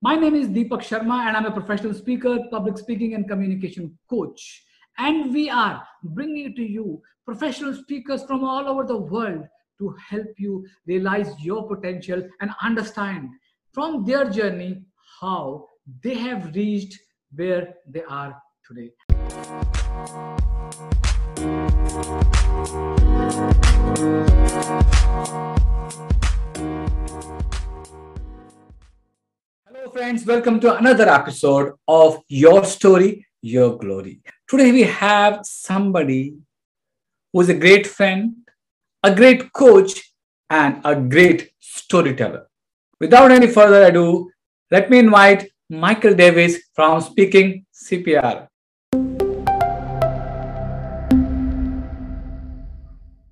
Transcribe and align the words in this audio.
My 0.00 0.14
name 0.14 0.36
is 0.36 0.46
Deepak 0.46 0.82
Sharma, 0.82 1.26
and 1.26 1.36
I'm 1.36 1.46
a 1.46 1.50
professional 1.50 1.92
speaker, 1.92 2.38
public 2.52 2.78
speaking, 2.78 3.14
and 3.14 3.28
communication 3.28 3.98
coach. 4.08 4.62
And 4.96 5.34
we 5.34 5.50
are 5.50 5.82
bringing 6.04 6.54
to 6.54 6.62
you 6.62 7.02
professional 7.24 7.74
speakers 7.74 8.22
from 8.22 8.44
all 8.44 8.68
over 8.68 8.84
the 8.84 8.96
world 8.96 9.42
to 9.80 9.96
help 10.08 10.28
you 10.36 10.64
realize 10.86 11.34
your 11.40 11.66
potential 11.66 12.22
and 12.40 12.52
understand 12.62 13.30
from 13.72 14.04
their 14.04 14.30
journey 14.30 14.84
how 15.20 15.66
they 16.04 16.14
have 16.14 16.54
reached 16.54 16.96
where 17.34 17.74
they 17.88 18.04
are 18.04 18.40
today. 18.68 18.92
Friends. 29.98 30.24
Welcome 30.24 30.60
to 30.60 30.76
another 30.76 31.08
episode 31.08 31.72
of 31.88 32.20
Your 32.28 32.64
Story, 32.64 33.26
Your 33.42 33.76
Glory. 33.76 34.20
Today, 34.46 34.70
we 34.70 34.82
have 34.84 35.40
somebody 35.42 36.36
who 37.32 37.40
is 37.40 37.48
a 37.48 37.54
great 37.54 37.84
friend, 37.84 38.36
a 39.02 39.12
great 39.12 39.52
coach, 39.52 40.12
and 40.50 40.80
a 40.84 40.94
great 40.94 41.50
storyteller. 41.58 42.46
Without 43.00 43.32
any 43.32 43.48
further 43.48 43.82
ado, 43.86 44.30
let 44.70 44.88
me 44.88 45.00
invite 45.00 45.50
Michael 45.68 46.14
Davis 46.14 46.58
from 46.76 47.00
Speaking 47.00 47.66
CPR. 47.74 48.46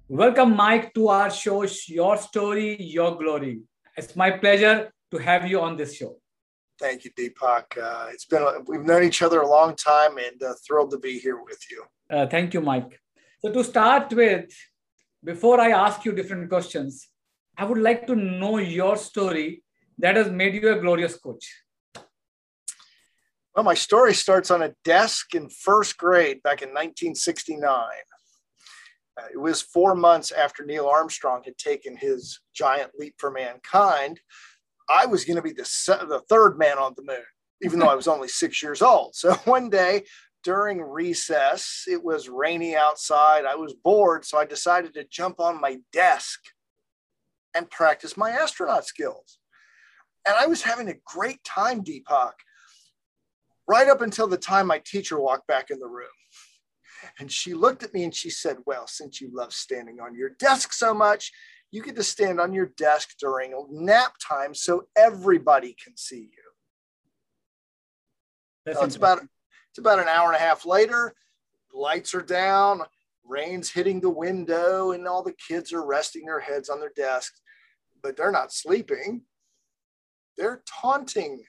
Welcome, 0.08 0.56
Mike, 0.56 0.92
to 0.94 1.06
our 1.10 1.30
show, 1.30 1.64
Your 1.86 2.16
Story, 2.16 2.82
Your 2.82 3.16
Glory. 3.16 3.60
It's 3.96 4.16
my 4.16 4.32
pleasure 4.32 4.90
to 5.12 5.18
have 5.18 5.48
you 5.48 5.60
on 5.60 5.76
this 5.76 5.94
show. 5.94 6.16
Thank 6.78 7.04
you, 7.04 7.10
Deepak. 7.12 7.78
Uh, 7.82 8.08
it's 8.12 8.26
been 8.26 8.42
a, 8.42 8.60
we've 8.66 8.84
known 8.84 9.02
each 9.02 9.22
other 9.22 9.40
a 9.40 9.48
long 9.48 9.74
time, 9.76 10.18
and 10.18 10.42
uh, 10.42 10.54
thrilled 10.66 10.90
to 10.90 10.98
be 10.98 11.18
here 11.18 11.42
with 11.42 11.60
you. 11.70 11.84
Uh, 12.10 12.26
thank 12.26 12.52
you, 12.52 12.60
Mike. 12.60 13.00
So 13.40 13.50
to 13.50 13.64
start 13.64 14.12
with, 14.12 14.50
before 15.24 15.60
I 15.60 15.70
ask 15.70 16.04
you 16.04 16.12
different 16.12 16.48
questions, 16.50 17.08
I 17.56 17.64
would 17.64 17.78
like 17.78 18.06
to 18.08 18.14
know 18.14 18.58
your 18.58 18.96
story 18.96 19.62
that 19.98 20.16
has 20.16 20.30
made 20.30 20.54
you 20.54 20.72
a 20.72 20.78
glorious 20.78 21.16
coach. 21.16 21.46
Well, 23.54 23.64
my 23.64 23.74
story 23.74 24.12
starts 24.12 24.50
on 24.50 24.62
a 24.62 24.74
desk 24.84 25.34
in 25.34 25.48
first 25.48 25.96
grade 25.96 26.42
back 26.42 26.60
in 26.60 26.68
1969. 26.68 27.72
Uh, 29.18 29.24
it 29.32 29.38
was 29.38 29.62
four 29.62 29.94
months 29.94 30.30
after 30.30 30.62
Neil 30.62 30.86
Armstrong 30.86 31.40
had 31.42 31.56
taken 31.56 31.96
his 31.96 32.40
giant 32.54 32.90
leap 32.98 33.14
for 33.16 33.30
mankind. 33.30 34.20
I 34.88 35.06
was 35.06 35.24
going 35.24 35.36
to 35.36 35.42
be 35.42 35.52
the, 35.52 35.62
the 36.08 36.22
third 36.28 36.58
man 36.58 36.78
on 36.78 36.94
the 36.96 37.02
moon, 37.02 37.24
even 37.62 37.78
though 37.78 37.88
I 37.88 37.94
was 37.94 38.08
only 38.08 38.28
six 38.28 38.62
years 38.62 38.82
old. 38.82 39.14
So 39.14 39.34
one 39.44 39.70
day 39.70 40.04
during 40.44 40.80
recess, 40.80 41.84
it 41.88 42.02
was 42.02 42.28
rainy 42.28 42.76
outside. 42.76 43.44
I 43.44 43.56
was 43.56 43.74
bored, 43.74 44.24
so 44.24 44.38
I 44.38 44.44
decided 44.44 44.94
to 44.94 45.04
jump 45.04 45.40
on 45.40 45.60
my 45.60 45.78
desk 45.92 46.40
and 47.54 47.70
practice 47.70 48.16
my 48.16 48.30
astronaut 48.30 48.86
skills. 48.86 49.38
And 50.26 50.36
I 50.36 50.46
was 50.46 50.62
having 50.62 50.88
a 50.88 50.96
great 51.04 51.42
time, 51.42 51.82
Deepak, 51.82 52.32
right 53.66 53.88
up 53.88 54.02
until 54.02 54.28
the 54.28 54.36
time 54.36 54.66
my 54.66 54.80
teacher 54.84 55.18
walked 55.18 55.46
back 55.46 55.70
in 55.70 55.78
the 55.78 55.88
room. 55.88 56.06
And 57.18 57.30
she 57.30 57.54
looked 57.54 57.82
at 57.82 57.94
me 57.94 58.04
and 58.04 58.14
she 58.14 58.30
said, 58.30 58.58
Well, 58.66 58.86
since 58.86 59.20
you 59.20 59.30
love 59.32 59.52
standing 59.52 60.00
on 60.00 60.14
your 60.14 60.30
desk 60.30 60.72
so 60.72 60.94
much, 60.94 61.32
you 61.70 61.82
get 61.82 61.96
to 61.96 62.02
stand 62.02 62.40
on 62.40 62.52
your 62.52 62.72
desk 62.76 63.10
during 63.20 63.52
nap 63.70 64.14
time 64.26 64.54
so 64.54 64.86
everybody 64.96 65.76
can 65.82 65.96
see 65.96 66.30
you. 66.32 66.46
So 68.72 68.82
it's 68.82 68.96
about 68.96 69.22
it's 69.70 69.78
about 69.78 69.98
an 69.98 70.08
hour 70.08 70.28
and 70.28 70.36
a 70.36 70.40
half 70.40 70.66
later. 70.66 71.14
Lights 71.72 72.14
are 72.14 72.22
down, 72.22 72.82
rain's 73.24 73.70
hitting 73.70 74.00
the 74.00 74.10
window, 74.10 74.92
and 74.92 75.06
all 75.06 75.22
the 75.22 75.36
kids 75.48 75.72
are 75.72 75.84
resting 75.84 76.24
their 76.24 76.40
heads 76.40 76.68
on 76.68 76.80
their 76.80 76.92
desks, 76.96 77.40
but 78.02 78.16
they're 78.16 78.32
not 78.32 78.52
sleeping. 78.52 79.22
They're 80.36 80.62
taunting 80.66 81.44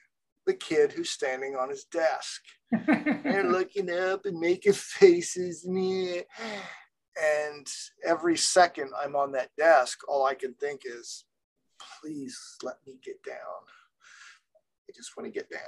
the 0.46 0.54
kid 0.54 0.92
who's 0.92 1.10
standing 1.10 1.56
on 1.56 1.70
his 1.70 1.84
desk. 1.84 2.42
They're 2.86 3.50
looking 3.50 3.90
up 3.90 4.24
and 4.24 4.38
making 4.38 4.72
faces. 4.72 5.66
And 7.22 7.66
every 8.04 8.36
second 8.36 8.90
I'm 8.96 9.16
on 9.16 9.32
that 9.32 9.50
desk, 9.56 10.00
all 10.08 10.26
I 10.26 10.34
can 10.34 10.54
think 10.54 10.82
is, 10.84 11.24
please 12.00 12.38
let 12.62 12.76
me 12.86 12.98
get 13.04 13.22
down. 13.24 13.36
I 14.88 14.92
just 14.94 15.16
want 15.16 15.26
to 15.26 15.32
get 15.32 15.50
down. 15.50 15.60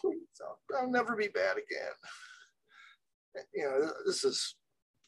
Please, 0.00 0.26
I'll, 0.42 0.58
I'll 0.78 0.90
never 0.90 1.16
be 1.16 1.28
bad 1.28 1.56
again. 1.56 1.92
You 3.54 3.64
know, 3.64 3.90
this 4.06 4.24
is 4.24 4.54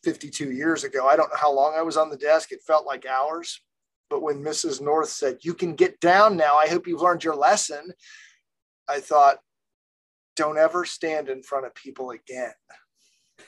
52 0.05 0.53
years 0.53 0.85
ago. 0.85 1.07
I 1.07 1.17
don't 1.17 1.31
know 1.31 1.39
how 1.39 1.53
long 1.53 1.75
I 1.77 1.83
was 1.83 1.97
on 1.97 2.11
the 2.11 2.17
desk. 2.17 2.53
It 2.53 2.63
felt 2.67 2.87
like 2.87 3.07
hours. 3.07 3.61
But 4.09 4.23
when 4.23 4.43
Mrs. 4.43 4.81
North 4.81 5.09
said, 5.09 5.39
You 5.43 5.55
can 5.55 5.75
get 5.75 6.01
down 6.01 6.37
now, 6.37 6.57
I 6.57 6.69
hope 6.69 6.87
you've 6.87 7.03
learned 7.03 7.25
your 7.25 7.35
lesson, 7.35 7.93
I 8.89 9.01
thought, 9.01 9.39
Don't 10.37 10.59
ever 10.59 10.85
stand 10.85 11.29
in 11.29 11.43
front 11.43 11.67
of 11.67 11.75
people 11.75 12.11
again. 12.11 12.53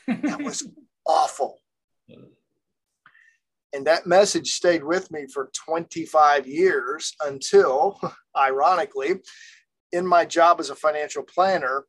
that 0.09 0.43
was 0.43 0.69
awful. 1.09 1.61
And 3.75 3.87
that 3.87 4.07
message 4.07 4.53
stayed 4.53 4.83
with 4.83 5.11
me 5.11 5.27
for 5.33 5.51
25 5.67 6.47
years 6.47 7.15
until, 7.21 8.01
ironically, 8.37 9.17
in 9.93 10.07
my 10.07 10.25
job 10.25 10.61
as 10.61 10.71
a 10.71 10.75
financial 10.75 11.23
planner, 11.23 11.85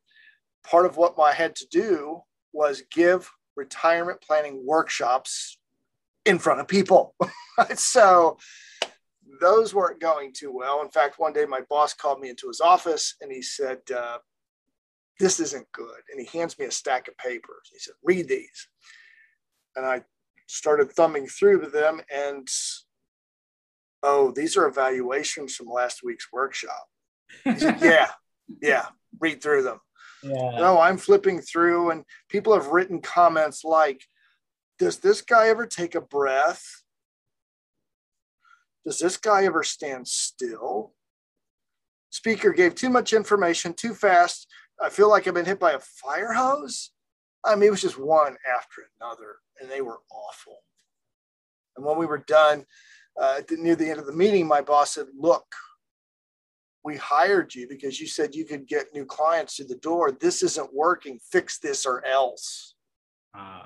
part 0.64 0.86
of 0.86 0.96
what 0.96 1.14
I 1.18 1.32
had 1.32 1.54
to 1.56 1.66
do 1.70 2.20
was 2.52 2.82
give 2.90 3.30
retirement 3.56 4.20
planning 4.20 4.62
workshops 4.66 5.58
in 6.24 6.38
front 6.38 6.60
of 6.60 6.68
people. 6.68 7.14
so 7.74 8.36
those 9.40 9.74
weren't 9.74 10.00
going 10.00 10.32
too 10.34 10.52
well. 10.52 10.82
In 10.82 10.90
fact, 10.90 11.18
one 11.18 11.32
day 11.32 11.46
my 11.46 11.60
boss 11.68 11.94
called 11.94 12.20
me 12.20 12.28
into 12.28 12.48
his 12.48 12.60
office 12.60 13.14
and 13.20 13.32
he 13.32 13.42
said, 13.42 13.78
uh, 13.94 14.18
This 15.18 15.40
isn't 15.40 15.70
good. 15.72 16.00
And 16.10 16.20
he 16.20 16.38
hands 16.38 16.58
me 16.58 16.66
a 16.66 16.70
stack 16.70 17.08
of 17.08 17.16
papers. 17.16 17.70
He 17.72 17.78
said, 17.78 17.94
Read 18.02 18.28
these. 18.28 18.68
And 19.80 19.88
I 19.88 20.02
started 20.46 20.92
thumbing 20.92 21.26
through 21.26 21.70
them 21.70 22.02
and 22.14 22.46
oh, 24.02 24.30
these 24.30 24.56
are 24.56 24.66
evaluations 24.66 25.54
from 25.54 25.68
last 25.68 26.02
week's 26.04 26.30
workshop. 26.32 26.86
Said, 27.56 27.78
Yeah, 27.80 28.10
yeah, 28.62 28.86
read 29.18 29.42
through 29.42 29.62
them. 29.62 29.80
Yeah. 30.22 30.50
No, 30.58 30.78
I'm 30.78 30.98
flipping 30.98 31.40
through, 31.40 31.90
and 31.90 32.04
people 32.28 32.52
have 32.52 32.68
written 32.68 33.00
comments 33.00 33.64
like, 33.64 34.04
Does 34.78 34.98
this 34.98 35.22
guy 35.22 35.48
ever 35.48 35.66
take 35.66 35.94
a 35.94 36.00
breath? 36.00 36.64
Does 38.84 38.98
this 38.98 39.16
guy 39.16 39.44
ever 39.44 39.62
stand 39.62 40.08
still? 40.08 40.92
Speaker 42.10 42.52
gave 42.52 42.74
too 42.74 42.90
much 42.90 43.12
information 43.12 43.72
too 43.72 43.94
fast. 43.94 44.46
I 44.82 44.88
feel 44.88 45.08
like 45.08 45.26
I've 45.26 45.34
been 45.34 45.44
hit 45.44 45.60
by 45.60 45.72
a 45.72 45.78
fire 45.78 46.32
hose. 46.32 46.90
I 47.44 47.54
mean, 47.54 47.68
it 47.68 47.70
was 47.70 47.82
just 47.82 47.98
one 47.98 48.36
after 48.56 48.82
another, 49.00 49.36
and 49.60 49.70
they 49.70 49.80
were 49.80 50.00
awful. 50.10 50.58
And 51.76 51.84
when 51.84 51.96
we 51.96 52.06
were 52.06 52.24
done, 52.26 52.66
uh, 53.20 53.40
near 53.50 53.76
the 53.76 53.88
end 53.88 54.00
of 54.00 54.06
the 54.06 54.12
meeting, 54.12 54.46
my 54.46 54.60
boss 54.60 54.94
said, 54.94 55.06
Look, 55.18 55.46
we 56.84 56.96
hired 56.96 57.54
you 57.54 57.68
because 57.68 58.00
you 58.00 58.06
said 58.06 58.34
you 58.34 58.44
could 58.44 58.66
get 58.66 58.94
new 58.94 59.04
clients 59.04 59.56
through 59.56 59.66
the 59.66 59.76
door. 59.76 60.12
This 60.12 60.42
isn't 60.42 60.74
working. 60.74 61.18
Fix 61.30 61.58
this 61.58 61.86
or 61.86 62.04
else. 62.04 62.74
Uh. 63.36 63.62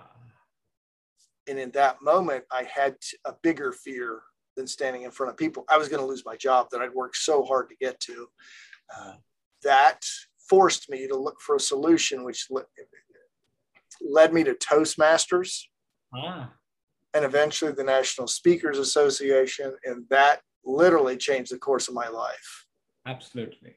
And 1.47 1.59
in 1.59 1.71
that 1.73 2.01
moment, 2.03 2.45
I 2.51 2.65
had 2.65 2.97
a 3.25 3.35
bigger 3.43 3.73
fear 3.73 4.23
than 4.57 4.67
standing 4.67 5.03
in 5.03 5.11
front 5.11 5.31
of 5.31 5.37
people. 5.37 5.65
I 5.69 5.77
was 5.77 5.89
going 5.89 6.01
to 6.01 6.07
lose 6.07 6.25
my 6.25 6.37
job 6.37 6.69
that 6.71 6.81
I'd 6.81 6.95
worked 6.95 7.17
so 7.17 7.45
hard 7.45 7.69
to 7.69 7.77
get 7.77 8.01
to. 8.01 8.27
Uh, 8.97 9.15
that 9.63 10.01
forced 10.49 10.91
me 10.91 11.07
to 11.07 11.17
look 11.17 11.41
for 11.41 11.57
a 11.57 11.61
solution, 11.61 12.25
which 12.25 12.47
led 14.01 14.33
me 14.33 14.45
to 14.45 14.55
Toastmasters 14.55 15.63
ah. 16.15 16.51
and 17.13 17.25
eventually 17.25 17.73
the 17.73 17.85
National 17.85 18.27
Speakers 18.27 18.79
Association. 18.79 19.75
And 19.85 20.05
that 20.11 20.41
literally 20.65 21.17
changed 21.17 21.53
the 21.53 21.59
course 21.59 21.89
of 21.89 21.95
my 21.95 22.09
life. 22.09 22.67
Absolutely. 23.07 23.75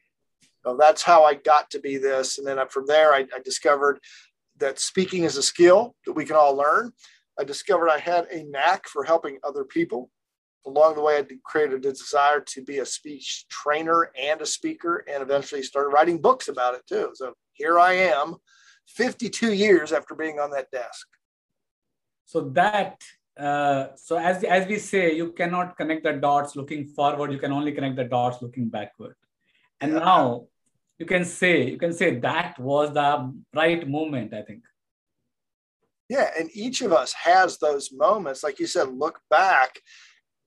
So 0.63 0.75
that's 0.77 1.03
how 1.03 1.23
I 1.23 1.35
got 1.35 1.69
to 1.71 1.79
be 1.79 1.97
this. 1.97 2.37
And 2.37 2.47
then 2.47 2.59
from 2.69 2.85
there, 2.87 3.13
I, 3.13 3.25
I 3.33 3.39
discovered 3.43 3.99
that 4.57 4.79
speaking 4.79 5.23
is 5.23 5.37
a 5.37 5.43
skill 5.43 5.95
that 6.05 6.13
we 6.13 6.25
can 6.25 6.35
all 6.35 6.55
learn. 6.55 6.91
I 7.39 7.43
discovered 7.43 7.89
I 7.89 7.99
had 7.99 8.25
a 8.31 8.43
knack 8.43 8.87
for 8.87 9.03
helping 9.03 9.37
other 9.43 9.63
people 9.63 10.09
along 10.67 10.95
the 10.95 11.01
way, 11.01 11.17
I 11.17 11.25
created 11.45 11.85
a 11.85 11.91
desire 11.91 12.41
to 12.41 12.61
be 12.61 12.79
a 12.79 12.85
speech 12.85 13.45
trainer 13.49 14.11
and 14.19 14.41
a 14.41 14.45
speaker, 14.45 15.03
and 15.11 15.23
eventually 15.23 15.63
started 15.63 15.89
writing 15.89 16.19
books 16.19 16.49
about 16.49 16.75
it 16.75 16.81
too. 16.87 17.11
So 17.13 17.33
here 17.53 17.79
I 17.79 17.93
am, 17.93 18.35
52 18.88 19.54
years 19.54 19.92
after 19.92 20.16
being 20.16 20.39
on 20.39 20.51
that 20.51 20.72
desk. 20.72 21.07
So 22.25 22.50
that, 22.50 23.01
uh, 23.39 23.88
so 23.95 24.18
as 24.18 24.44
as 24.44 24.68
we 24.68 24.80
say, 24.80 25.16
you 25.16 25.31
cannot 25.31 25.78
connect 25.78 26.04
the 26.04 26.13
dots 26.13 26.56
looking 26.56 26.88
forward. 26.88 27.31
You 27.31 27.39
can 27.39 27.51
only 27.51 27.72
connect 27.72 27.95
the 27.95 28.04
dots 28.04 28.42
looking 28.42 28.69
backward. 28.69 29.16
And 29.80 29.94
yeah. 29.94 30.00
now 30.00 30.48
you 30.98 31.06
can 31.06 31.24
say, 31.25 31.69
you 31.69 31.78
can 31.78 31.94
say 31.94 32.19
that 32.19 32.60
was 32.60 32.94
the 32.94 33.34
right 33.54 33.88
moment, 33.88 34.34
I 34.34 34.42
think. 34.42 34.63
Yeah. 36.10 36.30
And 36.38 36.50
each 36.54 36.81
of 36.81 36.92
us 36.92 37.13
has 37.13 37.57
those 37.57 37.92
moments. 37.92 38.44
Like 38.44 38.60
you 38.60 38.68
said, 38.68 38.94
look 38.94 39.19
back. 39.30 39.80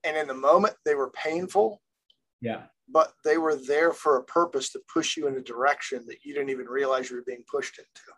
And 0.03 0.17
in 0.17 0.27
the 0.27 0.33
moment, 0.33 0.75
they 0.85 0.95
were 0.95 1.11
painful. 1.11 1.81
Yeah. 2.41 2.63
But 2.89 3.13
they 3.23 3.37
were 3.37 3.55
there 3.55 3.93
for 3.93 4.17
a 4.17 4.23
purpose 4.23 4.71
to 4.71 4.81
push 4.91 5.15
you 5.15 5.27
in 5.27 5.35
a 5.35 5.41
direction 5.41 6.03
that 6.07 6.17
you 6.23 6.33
didn't 6.33 6.49
even 6.49 6.65
realize 6.65 7.09
you 7.09 7.15
were 7.15 7.23
being 7.25 7.43
pushed 7.49 7.77
into. 7.77 8.11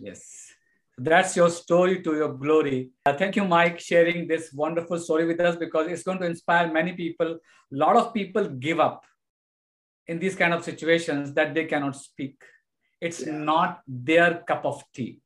Yes. 0.00 0.52
That's 0.96 1.36
your 1.36 1.50
story 1.50 2.02
to 2.02 2.14
your 2.14 2.34
glory. 2.34 2.90
Uh, 3.04 3.14
thank 3.14 3.34
you, 3.34 3.44
Mike, 3.44 3.80
sharing 3.80 4.28
this 4.28 4.52
wonderful 4.52 4.98
story 4.98 5.26
with 5.26 5.40
us 5.40 5.56
because 5.56 5.88
it's 5.88 6.04
going 6.04 6.18
to 6.20 6.26
inspire 6.26 6.72
many 6.72 6.92
people. 6.92 7.32
A 7.32 7.76
lot 7.76 7.96
of 7.96 8.14
people 8.14 8.48
give 8.48 8.78
up 8.78 9.04
in 10.06 10.18
these 10.18 10.36
kind 10.36 10.54
of 10.54 10.62
situations 10.62 11.32
that 11.34 11.54
they 11.54 11.64
cannot 11.64 11.96
speak. 11.96 12.40
It's 13.00 13.26
yeah. 13.26 13.32
not 13.32 13.80
their 13.88 14.44
cup 14.46 14.64
of 14.64 14.84
tea. 14.94 15.20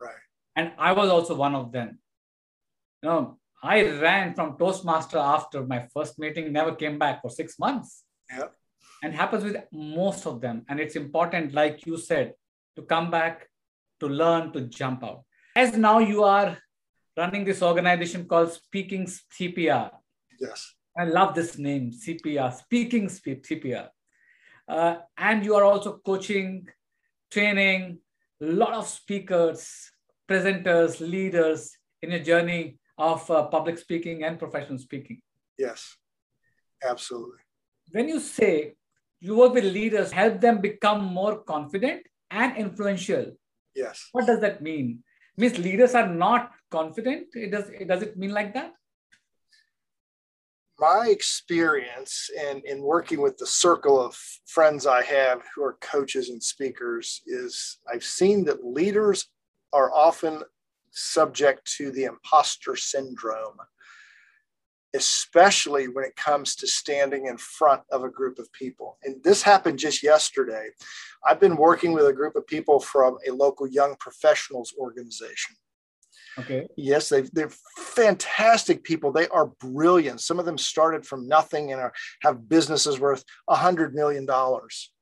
Right. 0.00 0.14
And 0.54 0.72
I 0.78 0.92
was 0.92 1.08
also 1.08 1.34
one 1.34 1.54
of 1.54 1.72
them. 1.72 1.98
You 3.02 3.08
know, 3.08 3.38
I 3.62 3.82
ran 3.82 4.34
from 4.34 4.58
Toastmaster 4.58 5.18
after 5.18 5.64
my 5.64 5.88
first 5.94 6.18
meeting, 6.18 6.52
never 6.52 6.74
came 6.74 6.98
back 6.98 7.22
for 7.22 7.30
six 7.30 7.58
months. 7.58 8.04
Yeah. 8.30 8.48
And 9.02 9.14
happens 9.14 9.44
with 9.44 9.56
most 9.72 10.26
of 10.26 10.40
them. 10.40 10.64
And 10.68 10.78
it's 10.78 10.96
important, 10.96 11.54
like 11.54 11.86
you 11.86 11.96
said, 11.96 12.34
to 12.76 12.82
come 12.82 13.10
back 13.10 13.48
to 14.00 14.06
learn 14.06 14.52
to 14.52 14.62
jump 14.62 15.04
out. 15.04 15.24
As 15.54 15.76
now 15.76 15.98
you 15.98 16.22
are 16.24 16.56
running 17.16 17.44
this 17.44 17.62
organization 17.62 18.26
called 18.26 18.52
Speaking 18.52 19.06
CPR. 19.06 19.90
Yes. 20.38 20.74
I 20.98 21.04
love 21.04 21.34
this 21.34 21.58
name, 21.58 21.90
CPR, 21.92 22.54
Speaking 22.58 23.08
CPR. 23.08 23.88
Uh, 24.68 24.96
and 25.16 25.44
you 25.44 25.54
are 25.54 25.64
also 25.64 26.00
coaching, 26.04 26.66
training 27.30 27.98
a 28.42 28.46
lot 28.46 28.74
of 28.74 28.86
speakers, 28.86 29.90
presenters, 30.28 31.00
leaders 31.00 31.76
in 32.02 32.12
a 32.12 32.22
journey 32.22 32.78
of 32.98 33.30
uh, 33.30 33.44
public 33.44 33.78
speaking 33.78 34.24
and 34.24 34.38
professional 34.38 34.78
speaking. 34.78 35.20
Yes, 35.58 35.96
absolutely. 36.86 37.38
When 37.92 38.08
you 38.08 38.20
say 38.20 38.74
you 39.20 39.36
work 39.36 39.54
with 39.54 39.64
leaders, 39.64 40.12
help 40.12 40.40
them 40.40 40.60
become 40.60 41.04
more 41.04 41.42
confident 41.42 42.06
and 42.30 42.56
influential, 42.56 43.32
Yes. 43.76 44.08
What 44.12 44.26
does 44.26 44.40
that 44.40 44.62
mean? 44.62 45.04
Means 45.36 45.58
leaders 45.58 45.94
are 45.94 46.08
not 46.08 46.52
confident. 46.70 47.26
It 47.34 47.50
does. 47.50 47.68
It, 47.68 47.86
does 47.86 48.02
it 48.02 48.16
mean 48.16 48.30
like 48.30 48.54
that? 48.54 48.72
My 50.78 51.08
experience 51.08 52.30
in, 52.34 52.62
in 52.64 52.82
working 52.82 53.20
with 53.20 53.36
the 53.38 53.46
circle 53.46 54.00
of 54.00 54.14
friends 54.46 54.86
I 54.86 55.02
have 55.02 55.42
who 55.54 55.62
are 55.62 55.78
coaches 55.80 56.30
and 56.30 56.42
speakers 56.42 57.22
is 57.26 57.78
I've 57.90 58.04
seen 58.04 58.44
that 58.46 58.64
leaders 58.64 59.28
are 59.72 59.92
often 59.92 60.42
subject 60.90 61.70
to 61.76 61.90
the 61.90 62.04
imposter 62.04 62.76
syndrome 62.76 63.56
especially 64.96 65.86
when 65.86 66.04
it 66.04 66.16
comes 66.16 66.56
to 66.56 66.66
standing 66.66 67.26
in 67.26 67.36
front 67.36 67.82
of 67.92 68.02
a 68.02 68.10
group 68.10 68.38
of 68.38 68.52
people. 68.52 68.98
And 69.04 69.22
this 69.22 69.42
happened 69.42 69.78
just 69.78 70.02
yesterday. 70.02 70.70
I've 71.24 71.38
been 71.38 71.56
working 71.56 71.92
with 71.92 72.06
a 72.06 72.12
group 72.12 72.34
of 72.34 72.46
people 72.46 72.80
from 72.80 73.18
a 73.28 73.30
local 73.30 73.68
young 73.68 73.94
professionals 74.00 74.74
organization. 74.78 75.56
Okay. 76.38 76.66
Yes, 76.76 77.08
they 77.08 77.22
they're 77.32 77.52
fantastic 77.78 78.84
people. 78.84 79.10
They 79.10 79.28
are 79.28 79.46
brilliant. 79.46 80.20
Some 80.20 80.38
of 80.38 80.44
them 80.44 80.58
started 80.58 81.06
from 81.06 81.26
nothing 81.26 81.72
and 81.72 81.80
are, 81.80 81.94
have 82.20 82.48
businesses 82.48 83.00
worth 83.00 83.24
a 83.48 83.56
hundred 83.56 83.94
million 83.94 84.26
dollars. 84.26 84.92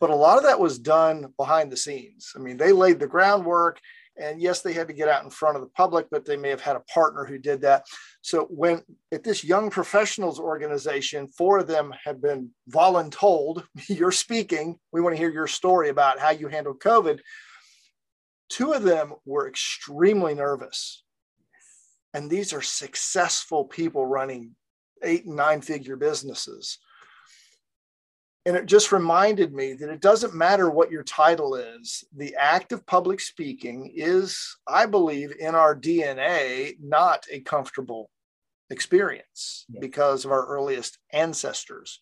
But 0.00 0.10
a 0.10 0.16
lot 0.16 0.38
of 0.38 0.44
that 0.44 0.60
was 0.60 0.78
done 0.78 1.32
behind 1.36 1.70
the 1.70 1.76
scenes. 1.76 2.32
I 2.36 2.38
mean, 2.38 2.56
they 2.56 2.72
laid 2.72 3.00
the 3.00 3.06
groundwork 3.06 3.80
and 4.18 4.40
yes, 4.40 4.60
they 4.60 4.72
had 4.72 4.88
to 4.88 4.94
get 4.94 5.08
out 5.08 5.24
in 5.24 5.30
front 5.30 5.56
of 5.56 5.62
the 5.62 5.70
public, 5.70 6.06
but 6.10 6.24
they 6.24 6.36
may 6.36 6.50
have 6.50 6.60
had 6.60 6.76
a 6.76 6.80
partner 6.80 7.24
who 7.24 7.38
did 7.38 7.62
that. 7.62 7.84
So 8.20 8.46
when 8.50 8.82
at 9.12 9.24
this 9.24 9.42
young 9.42 9.70
professionals 9.70 10.38
organization, 10.38 11.28
four 11.28 11.58
of 11.58 11.66
them 11.66 11.94
have 12.04 12.20
been 12.20 12.50
voluntold, 12.70 13.64
you're 13.88 14.12
speaking, 14.12 14.78
we 14.92 15.00
want 15.00 15.14
to 15.14 15.18
hear 15.18 15.30
your 15.30 15.46
story 15.46 15.88
about 15.88 16.18
how 16.18 16.30
you 16.30 16.48
handled 16.48 16.80
COVID. 16.80 17.20
Two 18.48 18.72
of 18.72 18.82
them 18.82 19.14
were 19.24 19.48
extremely 19.48 20.34
nervous. 20.34 21.04
And 22.14 22.30
these 22.30 22.52
are 22.52 22.62
successful 22.62 23.64
people 23.64 24.06
running 24.06 24.54
eight 25.02 25.24
and 25.24 25.36
nine 25.36 25.62
figure 25.62 25.96
businesses. 25.96 26.78
And 28.44 28.56
it 28.56 28.66
just 28.66 28.90
reminded 28.90 29.52
me 29.52 29.74
that 29.74 29.88
it 29.88 30.00
doesn't 30.00 30.34
matter 30.34 30.68
what 30.68 30.90
your 30.90 31.04
title 31.04 31.54
is. 31.54 32.02
The 32.16 32.34
act 32.34 32.72
of 32.72 32.84
public 32.86 33.20
speaking 33.20 33.92
is, 33.94 34.56
I 34.66 34.86
believe, 34.86 35.32
in 35.38 35.54
our 35.54 35.76
DNA, 35.76 36.74
not 36.80 37.24
a 37.30 37.40
comfortable 37.40 38.10
experience 38.68 39.64
yeah. 39.68 39.78
because 39.80 40.24
of 40.24 40.32
our 40.32 40.44
earliest 40.46 40.98
ancestors. 41.12 42.00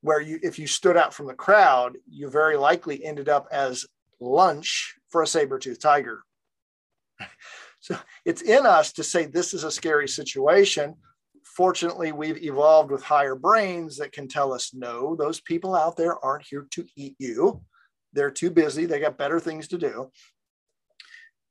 Where 0.00 0.20
you, 0.20 0.40
if 0.42 0.58
you 0.58 0.66
stood 0.66 0.96
out 0.96 1.14
from 1.14 1.28
the 1.28 1.34
crowd, 1.34 1.96
you 2.10 2.28
very 2.28 2.56
likely 2.56 3.04
ended 3.04 3.28
up 3.28 3.46
as 3.52 3.86
lunch 4.20 4.96
for 5.10 5.22
a 5.22 5.26
saber-toothed 5.26 5.80
tiger. 5.80 6.22
So 7.82 7.98
it's 8.24 8.42
in 8.42 8.64
us 8.64 8.92
to 8.92 9.02
say 9.02 9.26
this 9.26 9.52
is 9.52 9.64
a 9.64 9.70
scary 9.70 10.06
situation 10.06 10.94
fortunately, 11.56 12.12
we've 12.12 12.42
evolved 12.42 12.90
with 12.90 13.02
higher 13.02 13.34
brains 13.34 13.96
that 13.98 14.12
can 14.12 14.28
tell 14.28 14.52
us 14.52 14.72
no, 14.74 15.14
those 15.16 15.40
people 15.40 15.74
out 15.74 15.96
there 15.96 16.22
aren't 16.24 16.46
here 16.46 16.66
to 16.72 16.86
eat 16.96 17.14
you. 17.18 17.62
They're 18.12 18.30
too 18.30 18.50
busy, 18.50 18.86
they 18.86 19.00
got 19.00 19.18
better 19.18 19.40
things 19.40 19.68
to 19.68 19.78
do. 19.78 20.10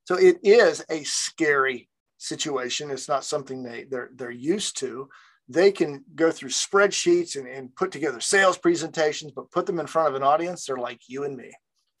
So 0.04 0.16
it 0.16 0.38
is 0.42 0.84
a 0.90 1.04
scary 1.04 1.88
situation. 2.18 2.90
It's 2.90 3.08
not 3.08 3.24
something 3.24 3.62
they, 3.62 3.84
they're, 3.84 4.10
they're 4.14 4.30
used 4.30 4.78
to. 4.78 5.08
They 5.48 5.70
can 5.72 6.04
go 6.14 6.30
through 6.30 6.50
spreadsheets 6.50 7.36
and, 7.36 7.46
and 7.46 7.74
put 7.74 7.90
together 7.90 8.20
sales 8.20 8.58
presentations, 8.58 9.32
but 9.32 9.50
put 9.50 9.66
them 9.66 9.80
in 9.80 9.86
front 9.86 10.08
of 10.08 10.14
an 10.14 10.22
audience, 10.22 10.64
they're 10.64 10.76
like 10.76 11.00
you 11.08 11.24
and 11.24 11.36
me. 11.36 11.52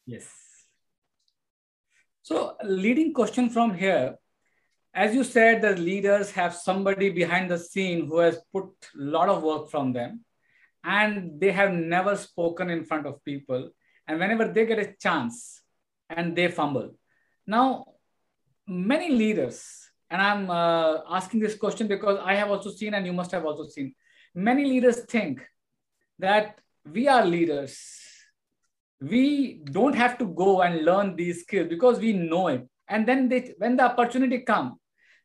Yes. 0.06 0.28
So, 2.22 2.56
leading 2.62 3.12
question 3.12 3.50
from 3.50 3.74
here 3.74 4.16
as 4.94 5.14
you 5.14 5.24
said, 5.24 5.62
the 5.62 5.74
leaders 5.76 6.30
have 6.32 6.54
somebody 6.54 7.08
behind 7.08 7.50
the 7.50 7.58
scene 7.58 8.06
who 8.06 8.18
has 8.18 8.38
put 8.52 8.64
a 8.94 9.00
lot 9.00 9.28
of 9.28 9.42
work 9.42 9.70
from 9.70 9.92
them 9.92 10.24
and 10.84 11.40
they 11.40 11.50
have 11.50 11.72
never 11.72 12.16
spoken 12.16 12.68
in 12.68 12.84
front 12.84 13.06
of 13.06 13.24
people. 13.24 13.70
And 14.06 14.20
whenever 14.20 14.48
they 14.48 14.66
get 14.66 14.78
a 14.78 14.94
chance 15.00 15.62
and 16.10 16.36
they 16.36 16.48
fumble. 16.48 16.94
Now, 17.46 17.86
many 18.66 19.10
leaders, 19.10 19.88
and 20.10 20.20
I'm 20.20 20.50
uh, 20.50 20.98
asking 21.08 21.40
this 21.40 21.54
question 21.54 21.86
because 21.86 22.18
I 22.22 22.34
have 22.34 22.50
also 22.50 22.70
seen, 22.70 22.92
and 22.92 23.06
you 23.06 23.14
must 23.14 23.30
have 23.30 23.46
also 23.46 23.66
seen, 23.66 23.94
many 24.34 24.64
leaders 24.64 25.00
think 25.08 25.40
that 26.18 26.58
we 26.90 27.08
are 27.08 27.24
leaders. 27.24 27.80
We 29.00 29.62
don't 29.64 29.94
have 29.94 30.18
to 30.18 30.26
go 30.26 30.60
and 30.60 30.84
learn 30.84 31.16
these 31.16 31.42
skills 31.42 31.68
because 31.68 31.98
we 31.98 32.12
know 32.12 32.48
it. 32.48 32.68
And 32.88 33.08
then 33.08 33.28
they, 33.28 33.54
when 33.56 33.76
the 33.76 33.84
opportunity 33.84 34.40
comes, 34.40 34.74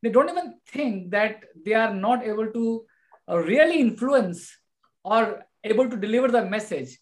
they 0.02 0.10
don't 0.10 0.30
even 0.30 0.54
think 0.66 1.10
that 1.10 1.44
they 1.64 1.74
are 1.74 1.92
not 1.92 2.24
able 2.24 2.50
to 2.52 2.84
uh, 3.28 3.38
really 3.38 3.80
influence 3.80 4.56
or 5.04 5.44
able 5.64 5.88
to 5.88 5.96
deliver 5.96 6.28
the 6.28 6.44
message. 6.44 6.98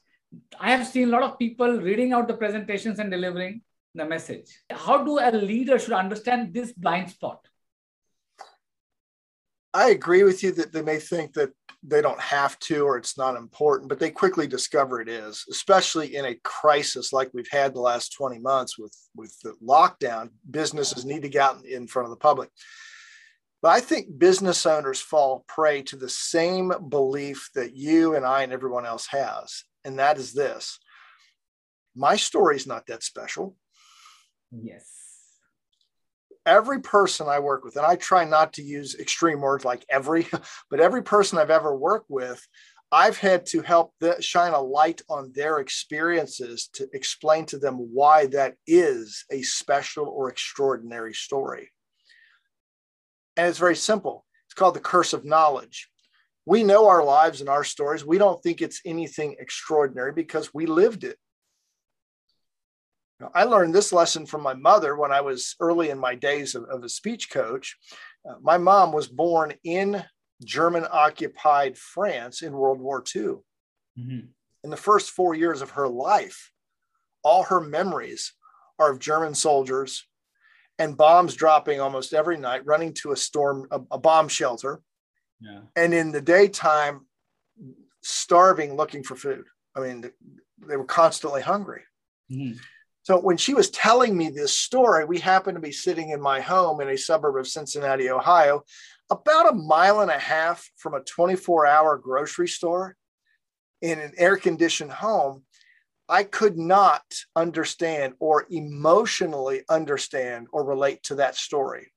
I 0.58 0.70
have 0.70 0.86
seen 0.86 1.08
a 1.08 1.10
lot 1.10 1.22
of 1.22 1.38
people 1.38 1.80
reading 1.80 2.12
out 2.12 2.28
the 2.28 2.34
presentations 2.34 2.98
and 2.98 3.10
delivering 3.10 3.62
the 3.94 4.04
message. 4.04 4.58
How 4.70 5.04
do 5.04 5.18
a 5.18 5.30
leader 5.30 5.78
should 5.78 5.92
understand 5.92 6.52
this 6.52 6.72
blind 6.72 7.10
spot? 7.10 7.46
I 9.72 9.90
agree 9.90 10.22
with 10.22 10.42
you 10.42 10.52
that 10.52 10.72
they 10.72 10.82
may 10.82 10.98
think 10.98 11.34
that 11.34 11.50
they 11.86 12.02
don't 12.02 12.20
have 12.20 12.58
to 12.58 12.84
or 12.84 12.96
it's 12.96 13.16
not 13.16 13.36
important, 13.36 13.88
but 13.88 13.98
they 13.98 14.10
quickly 14.10 14.46
discover 14.46 15.00
it 15.00 15.08
is, 15.08 15.44
especially 15.50 16.16
in 16.16 16.24
a 16.24 16.34
crisis 16.42 17.12
like 17.12 17.30
we've 17.32 17.50
had 17.50 17.74
the 17.74 17.80
last 17.80 18.12
20 18.14 18.38
months 18.40 18.78
with, 18.78 18.94
with 19.14 19.34
the 19.42 19.54
lockdown. 19.64 20.30
Businesses 20.50 21.04
need 21.04 21.22
to 21.22 21.28
get 21.28 21.42
out 21.42 21.64
in 21.64 21.86
front 21.86 22.06
of 22.06 22.10
the 22.10 22.16
public. 22.16 22.50
But 23.62 23.68
I 23.68 23.80
think 23.80 24.18
business 24.18 24.66
owners 24.66 25.00
fall 25.00 25.44
prey 25.48 25.82
to 25.82 25.96
the 25.96 26.08
same 26.08 26.72
belief 26.88 27.48
that 27.54 27.74
you 27.74 28.14
and 28.14 28.26
I 28.26 28.42
and 28.42 28.52
everyone 28.52 28.86
else 28.86 29.06
has. 29.08 29.64
And 29.84 29.98
that 29.98 30.18
is 30.18 30.32
this 30.32 30.78
my 31.96 32.16
story 32.16 32.56
is 32.56 32.66
not 32.66 32.86
that 32.86 33.02
special. 33.02 33.56
Yes. 34.52 35.05
Every 36.46 36.80
person 36.80 37.26
I 37.28 37.40
work 37.40 37.64
with, 37.64 37.76
and 37.76 37.84
I 37.84 37.96
try 37.96 38.24
not 38.24 38.52
to 38.54 38.62
use 38.62 38.94
extreme 38.94 39.40
words 39.40 39.64
like 39.64 39.84
every, 39.90 40.26
but 40.70 40.80
every 40.80 41.02
person 41.02 41.38
I've 41.38 41.50
ever 41.50 41.76
worked 41.76 42.08
with, 42.08 42.46
I've 42.92 43.18
had 43.18 43.46
to 43.46 43.62
help 43.62 43.92
the, 44.00 44.20
shine 44.22 44.52
a 44.52 44.60
light 44.60 45.02
on 45.08 45.32
their 45.34 45.58
experiences 45.58 46.68
to 46.74 46.88
explain 46.92 47.44
to 47.46 47.58
them 47.58 47.74
why 47.74 48.26
that 48.26 48.54
is 48.66 49.24
a 49.30 49.42
special 49.42 50.06
or 50.06 50.30
extraordinary 50.30 51.12
story. 51.12 51.72
And 53.36 53.48
it's 53.48 53.58
very 53.58 53.76
simple. 53.76 54.24
It's 54.46 54.54
called 54.54 54.74
the 54.74 54.80
curse 54.80 55.12
of 55.12 55.24
knowledge. 55.24 55.88
We 56.46 56.62
know 56.62 56.86
our 56.88 57.02
lives 57.02 57.40
and 57.40 57.50
our 57.50 57.64
stories. 57.64 58.04
We 58.04 58.18
don't 58.18 58.40
think 58.40 58.62
it's 58.62 58.80
anything 58.84 59.34
extraordinary 59.40 60.12
because 60.12 60.54
we 60.54 60.66
lived 60.66 61.02
it. 61.02 61.18
I 63.34 63.44
learned 63.44 63.74
this 63.74 63.92
lesson 63.92 64.26
from 64.26 64.42
my 64.42 64.54
mother 64.54 64.96
when 64.96 65.10
I 65.10 65.22
was 65.22 65.56
early 65.60 65.90
in 65.90 65.98
my 65.98 66.14
days 66.14 66.54
of, 66.54 66.64
of 66.64 66.84
a 66.84 66.88
speech 66.88 67.30
coach. 67.30 67.76
Uh, 68.28 68.34
my 68.42 68.58
mom 68.58 68.92
was 68.92 69.06
born 69.06 69.54
in 69.64 70.04
German 70.44 70.86
occupied 70.90 71.78
France 71.78 72.42
in 72.42 72.52
World 72.52 72.80
War 72.80 73.02
II. 73.14 73.22
Mm-hmm. 73.98 74.26
In 74.64 74.70
the 74.70 74.76
first 74.76 75.10
four 75.10 75.34
years 75.34 75.62
of 75.62 75.70
her 75.70 75.88
life, 75.88 76.50
all 77.22 77.44
her 77.44 77.60
memories 77.60 78.34
are 78.78 78.92
of 78.92 78.98
German 78.98 79.34
soldiers 79.34 80.06
and 80.78 80.96
bombs 80.96 81.34
dropping 81.34 81.80
almost 81.80 82.12
every 82.12 82.36
night, 82.36 82.66
running 82.66 82.92
to 82.92 83.12
a 83.12 83.16
storm, 83.16 83.66
a, 83.70 83.80
a 83.92 83.98
bomb 83.98 84.28
shelter. 84.28 84.82
Yeah. 85.40 85.60
And 85.74 85.94
in 85.94 86.12
the 86.12 86.20
daytime, 86.20 87.06
starving, 88.02 88.76
looking 88.76 89.02
for 89.02 89.16
food. 89.16 89.44
I 89.74 89.80
mean, 89.80 90.10
they 90.68 90.76
were 90.76 90.84
constantly 90.84 91.40
hungry. 91.40 91.82
Mm-hmm. 92.30 92.58
So 93.06 93.20
when 93.20 93.36
she 93.36 93.54
was 93.54 93.70
telling 93.70 94.16
me 94.16 94.30
this 94.30 94.58
story, 94.58 95.04
we 95.04 95.20
happened 95.20 95.54
to 95.54 95.60
be 95.60 95.70
sitting 95.70 96.10
in 96.10 96.20
my 96.20 96.40
home 96.40 96.80
in 96.80 96.88
a 96.88 96.98
suburb 96.98 97.36
of 97.36 97.46
Cincinnati, 97.46 98.10
Ohio, 98.10 98.64
about 99.08 99.48
a 99.48 99.54
mile 99.54 100.00
and 100.00 100.10
a 100.10 100.18
half 100.18 100.68
from 100.74 100.94
a 100.94 101.04
24 101.04 101.66
hour 101.66 101.98
grocery 101.98 102.48
store 102.48 102.96
in 103.80 104.00
an 104.00 104.10
air 104.16 104.36
conditioned 104.36 104.90
home. 104.90 105.44
I 106.08 106.24
could 106.24 106.58
not 106.58 107.04
understand 107.36 108.14
or 108.18 108.44
emotionally 108.50 109.62
understand 109.68 110.48
or 110.50 110.64
relate 110.64 111.04
to 111.04 111.14
that 111.14 111.36
story. 111.36 111.92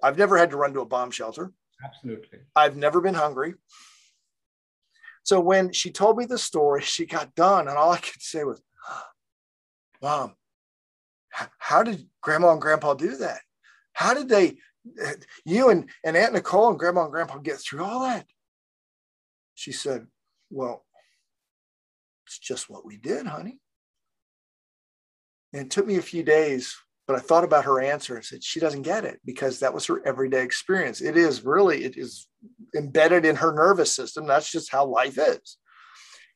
I've 0.00 0.18
never 0.18 0.38
had 0.38 0.50
to 0.50 0.56
run 0.56 0.72
to 0.74 0.82
a 0.82 0.86
bomb 0.86 1.10
shelter. 1.10 1.50
Absolutely. 1.84 2.38
I've 2.54 2.76
never 2.76 3.00
been 3.00 3.14
hungry. 3.14 3.54
So 5.24 5.40
when 5.40 5.72
she 5.72 5.90
told 5.90 6.16
me 6.16 6.26
the 6.26 6.38
story, 6.38 6.82
she 6.82 7.06
got 7.06 7.34
done, 7.34 7.66
and 7.66 7.76
all 7.76 7.90
I 7.90 7.98
could 7.98 8.22
say 8.22 8.44
was, 8.44 8.62
Mom, 10.06 10.34
how 11.58 11.82
did 11.82 12.06
grandma 12.22 12.52
and 12.52 12.60
grandpa 12.60 12.94
do 12.94 13.16
that? 13.16 13.40
How 13.92 14.14
did 14.14 14.28
they, 14.28 14.58
eh, 15.02 15.14
you 15.44 15.70
and, 15.70 15.90
and 16.04 16.16
Aunt 16.16 16.32
Nicole 16.32 16.68
and 16.68 16.78
grandma 16.78 17.02
and 17.02 17.10
grandpa 17.10 17.38
get 17.38 17.58
through 17.58 17.82
all 17.82 18.02
that? 18.02 18.24
She 19.56 19.72
said, 19.72 20.06
Well, 20.48 20.84
it's 22.24 22.38
just 22.38 22.70
what 22.70 22.86
we 22.86 22.98
did, 22.98 23.26
honey. 23.26 23.58
And 25.52 25.66
it 25.66 25.70
took 25.70 25.88
me 25.88 25.96
a 25.96 26.02
few 26.02 26.22
days, 26.22 26.76
but 27.08 27.16
I 27.16 27.18
thought 27.18 27.42
about 27.42 27.64
her 27.64 27.80
answer 27.80 28.14
and 28.14 28.24
said, 28.24 28.44
She 28.44 28.60
doesn't 28.60 28.82
get 28.82 29.04
it 29.04 29.18
because 29.24 29.58
that 29.58 29.74
was 29.74 29.86
her 29.86 30.06
everyday 30.06 30.44
experience. 30.44 31.00
It 31.00 31.16
is 31.16 31.44
really, 31.44 31.82
it 31.82 31.96
is 31.96 32.28
embedded 32.76 33.24
in 33.24 33.34
her 33.34 33.52
nervous 33.52 33.92
system. 33.92 34.28
That's 34.28 34.52
just 34.52 34.70
how 34.70 34.86
life 34.86 35.18
is. 35.18 35.58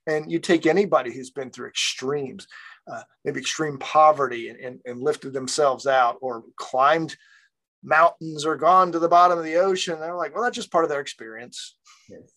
And 0.09 0.33
you 0.33 0.41
take 0.41 0.67
anybody 0.67 1.15
who's 1.15 1.31
been 1.31 1.51
through 1.51 1.69
extremes, 1.69 2.49
uh, 2.91 3.03
maybe 3.25 3.41
extreme 3.41 3.79
poverty 3.79 4.49
and, 4.49 4.59
and, 4.59 4.81
and, 4.85 5.01
lifted 5.01 5.33
themselves 5.33 5.87
out 5.87 6.17
or 6.21 6.45
climbed 6.57 7.17
mountains 7.83 8.45
or 8.45 8.57
gone 8.57 8.93
to 8.93 8.99
the 8.99 9.09
bottom 9.09 9.39
of 9.39 9.45
the 9.45 9.57
ocean. 9.57 9.99
They're 10.01 10.17
like, 10.17 10.35
well, 10.35 10.45
that's 10.45 10.57
just 10.57 10.73
part 10.73 10.85
of 10.85 10.91
their 10.91 11.01
experience. 11.01 11.77
Yes. 12.09 12.33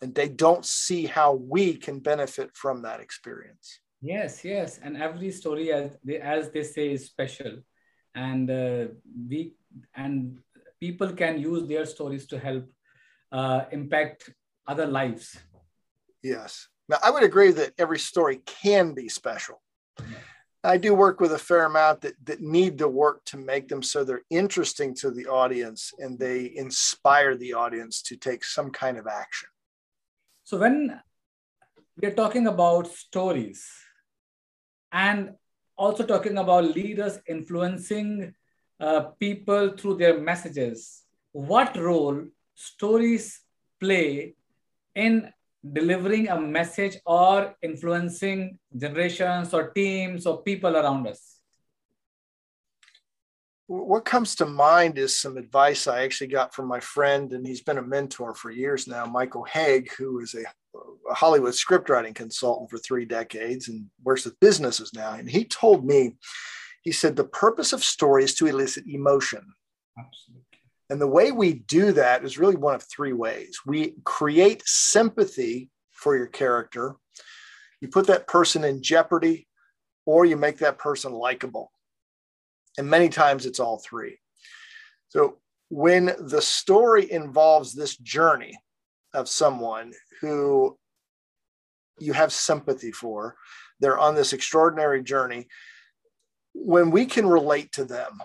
And 0.00 0.14
they 0.14 0.28
don't 0.28 0.64
see 0.64 1.06
how 1.06 1.34
we 1.34 1.74
can 1.74 2.00
benefit 2.00 2.50
from 2.54 2.82
that 2.82 3.00
experience. 3.00 3.80
Yes, 4.00 4.44
yes. 4.44 4.78
And 4.82 4.96
every 4.96 5.30
story, 5.32 5.72
as 5.72 5.96
they, 6.04 6.18
as 6.20 6.50
they 6.50 6.62
say, 6.62 6.92
is 6.92 7.06
special. 7.06 7.58
And 8.14 8.50
uh, 8.50 8.86
we 9.28 9.54
and 9.94 10.38
people 10.80 11.12
can 11.12 11.40
use 11.40 11.66
their 11.68 11.84
stories 11.84 12.26
to 12.26 12.38
help 12.38 12.70
uh, 13.32 13.64
impact 13.72 14.30
other 14.66 14.86
lives. 14.86 15.36
Yes. 16.22 16.68
Now, 16.88 16.98
I 17.02 17.10
would 17.10 17.22
agree 17.22 17.52
that 17.52 17.74
every 17.78 17.98
story 17.98 18.40
can 18.46 18.94
be 18.94 19.08
special. 19.08 19.60
I 20.64 20.76
do 20.76 20.94
work 20.94 21.20
with 21.20 21.32
a 21.32 21.38
fair 21.38 21.64
amount 21.64 22.00
that, 22.00 22.14
that 22.24 22.40
need 22.40 22.78
the 22.78 22.88
work 22.88 23.24
to 23.26 23.36
make 23.36 23.68
them 23.68 23.82
so 23.82 24.02
they're 24.02 24.22
interesting 24.28 24.94
to 24.96 25.10
the 25.10 25.26
audience 25.26 25.92
and 25.98 26.18
they 26.18 26.52
inspire 26.56 27.36
the 27.36 27.54
audience 27.54 28.02
to 28.02 28.16
take 28.16 28.42
some 28.42 28.70
kind 28.70 28.96
of 28.98 29.06
action. 29.06 29.48
So, 30.44 30.58
when 30.58 31.00
we're 32.00 32.14
talking 32.14 32.46
about 32.46 32.88
stories 32.88 33.68
and 34.90 35.34
also 35.76 36.04
talking 36.04 36.38
about 36.38 36.74
leaders 36.74 37.18
influencing 37.28 38.34
uh, 38.80 39.00
people 39.20 39.76
through 39.76 39.96
their 39.98 40.18
messages, 40.18 41.04
what 41.32 41.76
role 41.76 42.24
stories 42.54 43.42
play 43.78 44.34
in 44.94 45.32
delivering 45.72 46.28
a 46.28 46.40
message 46.40 46.96
or 47.04 47.54
influencing 47.62 48.58
generations 48.76 49.52
or 49.52 49.70
teams 49.70 50.26
or 50.26 50.42
people 50.42 50.76
around 50.76 51.06
us? 51.06 51.36
What 53.66 54.06
comes 54.06 54.34
to 54.36 54.46
mind 54.46 54.96
is 54.96 55.14
some 55.14 55.36
advice 55.36 55.86
I 55.86 56.02
actually 56.02 56.28
got 56.28 56.54
from 56.54 56.68
my 56.68 56.80
friend, 56.80 57.30
and 57.34 57.46
he's 57.46 57.60
been 57.60 57.76
a 57.76 57.82
mentor 57.82 58.34
for 58.34 58.50
years 58.50 58.86
now, 58.86 59.04
Michael 59.04 59.44
Hauge, 59.44 59.90
who 59.98 60.20
is 60.20 60.34
a, 60.34 60.44
a 61.10 61.14
Hollywood 61.14 61.52
scriptwriting 61.52 62.14
consultant 62.14 62.70
for 62.70 62.78
three 62.78 63.04
decades 63.04 63.68
and 63.68 63.84
works 64.02 64.24
with 64.24 64.40
businesses 64.40 64.94
now. 64.94 65.12
And 65.12 65.28
he 65.28 65.44
told 65.44 65.84
me, 65.84 66.16
he 66.82 66.92
said, 66.92 67.14
the 67.14 67.24
purpose 67.24 67.74
of 67.74 67.84
story 67.84 68.24
is 68.24 68.34
to 68.36 68.46
elicit 68.46 68.84
emotion. 68.86 69.44
Absolutely. 69.98 70.47
And 70.90 71.00
the 71.00 71.06
way 71.06 71.32
we 71.32 71.52
do 71.52 71.92
that 71.92 72.24
is 72.24 72.38
really 72.38 72.56
one 72.56 72.74
of 72.74 72.82
three 72.82 73.12
ways. 73.12 73.60
We 73.66 73.94
create 74.04 74.62
sympathy 74.66 75.70
for 75.92 76.16
your 76.16 76.26
character, 76.28 76.94
you 77.80 77.88
put 77.88 78.06
that 78.06 78.26
person 78.26 78.64
in 78.64 78.82
jeopardy, 78.82 79.46
or 80.06 80.24
you 80.24 80.36
make 80.36 80.58
that 80.58 80.78
person 80.78 81.12
likable. 81.12 81.70
And 82.78 82.88
many 82.88 83.08
times 83.08 83.46
it's 83.46 83.60
all 83.60 83.78
three. 83.78 84.18
So 85.08 85.38
when 85.68 86.14
the 86.18 86.40
story 86.40 87.10
involves 87.10 87.74
this 87.74 87.96
journey 87.96 88.58
of 89.12 89.28
someone 89.28 89.92
who 90.20 90.78
you 91.98 92.12
have 92.12 92.32
sympathy 92.32 92.92
for, 92.92 93.36
they're 93.80 93.98
on 93.98 94.14
this 94.14 94.32
extraordinary 94.32 95.02
journey. 95.02 95.48
When 96.54 96.90
we 96.90 97.06
can 97.06 97.26
relate 97.26 97.72
to 97.72 97.84
them, 97.84 98.20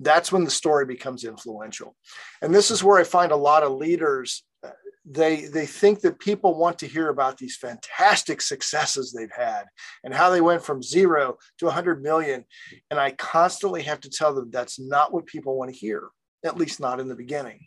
that's 0.00 0.30
when 0.30 0.44
the 0.44 0.50
story 0.50 0.86
becomes 0.86 1.24
influential. 1.24 1.96
And 2.42 2.54
this 2.54 2.70
is 2.70 2.84
where 2.84 2.98
i 2.98 3.04
find 3.04 3.32
a 3.32 3.36
lot 3.36 3.62
of 3.62 3.72
leaders 3.72 4.44
uh, 4.64 4.70
they 5.04 5.46
they 5.46 5.66
think 5.66 6.00
that 6.00 6.18
people 6.18 6.58
want 6.58 6.78
to 6.78 6.86
hear 6.86 7.08
about 7.08 7.38
these 7.38 7.56
fantastic 7.56 8.40
successes 8.40 9.12
they've 9.12 9.30
had 9.30 9.64
and 10.04 10.12
how 10.12 10.30
they 10.30 10.40
went 10.40 10.62
from 10.62 10.82
zero 10.82 11.36
to 11.58 11.64
100 11.66 12.02
million. 12.02 12.44
And 12.90 13.00
i 13.00 13.10
constantly 13.12 13.82
have 13.82 14.00
to 14.00 14.10
tell 14.10 14.34
them 14.34 14.50
that's 14.50 14.78
not 14.78 15.12
what 15.12 15.26
people 15.26 15.56
want 15.56 15.72
to 15.72 15.76
hear 15.76 16.08
at 16.44 16.56
least 16.56 16.80
not 16.80 17.00
in 17.00 17.08
the 17.08 17.16
beginning. 17.16 17.60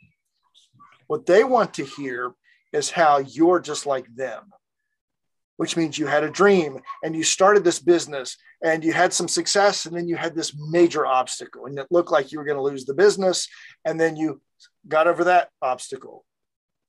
What 1.07 1.25
they 1.25 1.43
want 1.43 1.73
to 1.75 1.85
hear 1.85 2.33
is 2.71 2.89
how 2.89 3.17
you're 3.19 3.59
just 3.59 3.85
like 3.85 4.05
them 4.15 4.43
which 5.57 5.77
means 5.77 5.97
you 5.97 6.07
had 6.07 6.23
a 6.23 6.29
dream 6.29 6.79
and 7.03 7.15
you 7.15 7.23
started 7.23 7.63
this 7.63 7.79
business 7.79 8.37
and 8.63 8.83
you 8.83 8.93
had 8.93 9.13
some 9.13 9.27
success 9.27 9.85
and 9.85 9.95
then 9.95 10.07
you 10.07 10.15
had 10.15 10.35
this 10.35 10.55
major 10.69 11.05
obstacle 11.05 11.65
and 11.65 11.77
it 11.77 11.87
looked 11.91 12.11
like 12.11 12.31
you 12.31 12.39
were 12.39 12.45
going 12.45 12.57
to 12.57 12.63
lose 12.63 12.85
the 12.85 12.93
business 12.93 13.47
and 13.85 13.99
then 13.99 14.15
you 14.15 14.41
got 14.87 15.07
over 15.07 15.25
that 15.25 15.49
obstacle. 15.61 16.25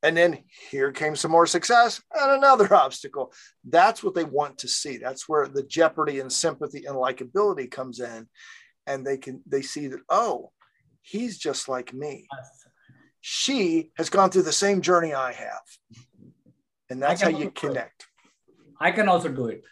And 0.04 0.16
then 0.16 0.38
here 0.71 0.90
came 0.90 1.14
some 1.14 1.31
more 1.31 1.47
success 1.47 2.02
and 2.19 2.33
another 2.33 2.73
obstacle. 2.75 3.33
That's 3.69 4.02
what 4.02 4.14
they 4.14 4.25
want 4.25 4.59
to 4.59 4.69
see. 4.69 4.97
That's 4.97 5.28
where 5.28 5.47
the 5.47 5.62
jeopardy 5.62 6.21
and 6.21 6.33
sympathy 6.33 6.87
and 6.87 6.97
likability 6.97 7.71
comes 7.71 8.00
in. 8.00 8.28
And 8.87 9.07
they 9.07 9.16
can 9.16 9.42
they 9.47 9.62
see 9.62 9.87
that 9.88 10.00
oh 10.09 10.50
he's 11.02 11.38
just 11.38 11.69
like 11.69 11.92
me. 11.92 12.26
She 13.21 13.92
has 13.97 14.11
gone 14.11 14.31
through 14.31 14.42
the 14.42 14.52
same 14.52 14.81
journey 14.81 15.14
i 15.14 15.33
have. 15.33 15.61
And 16.90 17.00
that's 17.00 17.23
how 17.23 17.28
you 17.28 17.50
connect 17.50 18.07
I 18.82 18.90
can 18.90 19.08
also 19.08 19.28
do 19.28 19.46
it. 19.46 19.62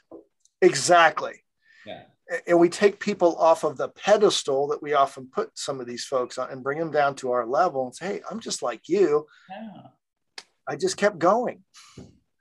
Exactly. 0.62 1.36
Yeah. 1.84 2.02
And 2.46 2.60
we 2.60 2.68
take 2.68 3.00
people 3.00 3.34
off 3.36 3.64
of 3.64 3.76
the 3.76 3.88
pedestal 3.88 4.68
that 4.68 4.80
we 4.80 4.94
often 4.94 5.26
put 5.26 5.48
some 5.58 5.80
of 5.80 5.86
these 5.88 6.04
folks 6.04 6.38
on 6.38 6.48
and 6.50 6.62
bring 6.62 6.78
them 6.78 6.92
down 6.92 7.16
to 7.16 7.32
our 7.32 7.44
level 7.44 7.86
and 7.86 7.94
say, 7.94 8.06
hey, 8.06 8.20
I'm 8.30 8.38
just 8.38 8.62
like 8.62 8.88
you. 8.88 9.26
Yeah. 9.50 9.88
I 10.68 10.76
just 10.76 10.96
kept 10.96 11.18
going. 11.18 11.64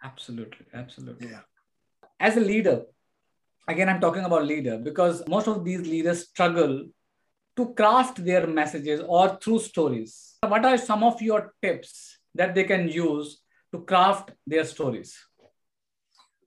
Absolutely. 0.03 0.67
Absolutely. 0.71 1.29
Yeah. 1.29 1.41
As 2.19 2.38
a 2.38 2.45
leader, 2.51 2.83
again, 3.67 3.89
I'm 3.89 3.99
talking 3.99 4.25
about 4.25 4.45
leader 4.45 4.77
because 4.77 5.27
most 5.27 5.47
of 5.47 5.65
these 5.65 5.81
leaders 5.81 6.27
struggle 6.29 6.85
to 7.57 7.73
craft 7.73 8.23
their 8.23 8.45
messages 8.45 9.01
or 9.07 9.39
through 9.41 9.59
stories. 9.59 10.35
What 10.47 10.63
are 10.65 10.77
some 10.77 11.03
of 11.03 11.19
your 11.19 11.55
tips 11.63 12.19
that 12.35 12.53
they 12.53 12.65
can 12.65 12.88
use 12.89 13.41
to 13.73 13.81
craft 13.81 14.33
their 14.45 14.65
stories? 14.65 15.17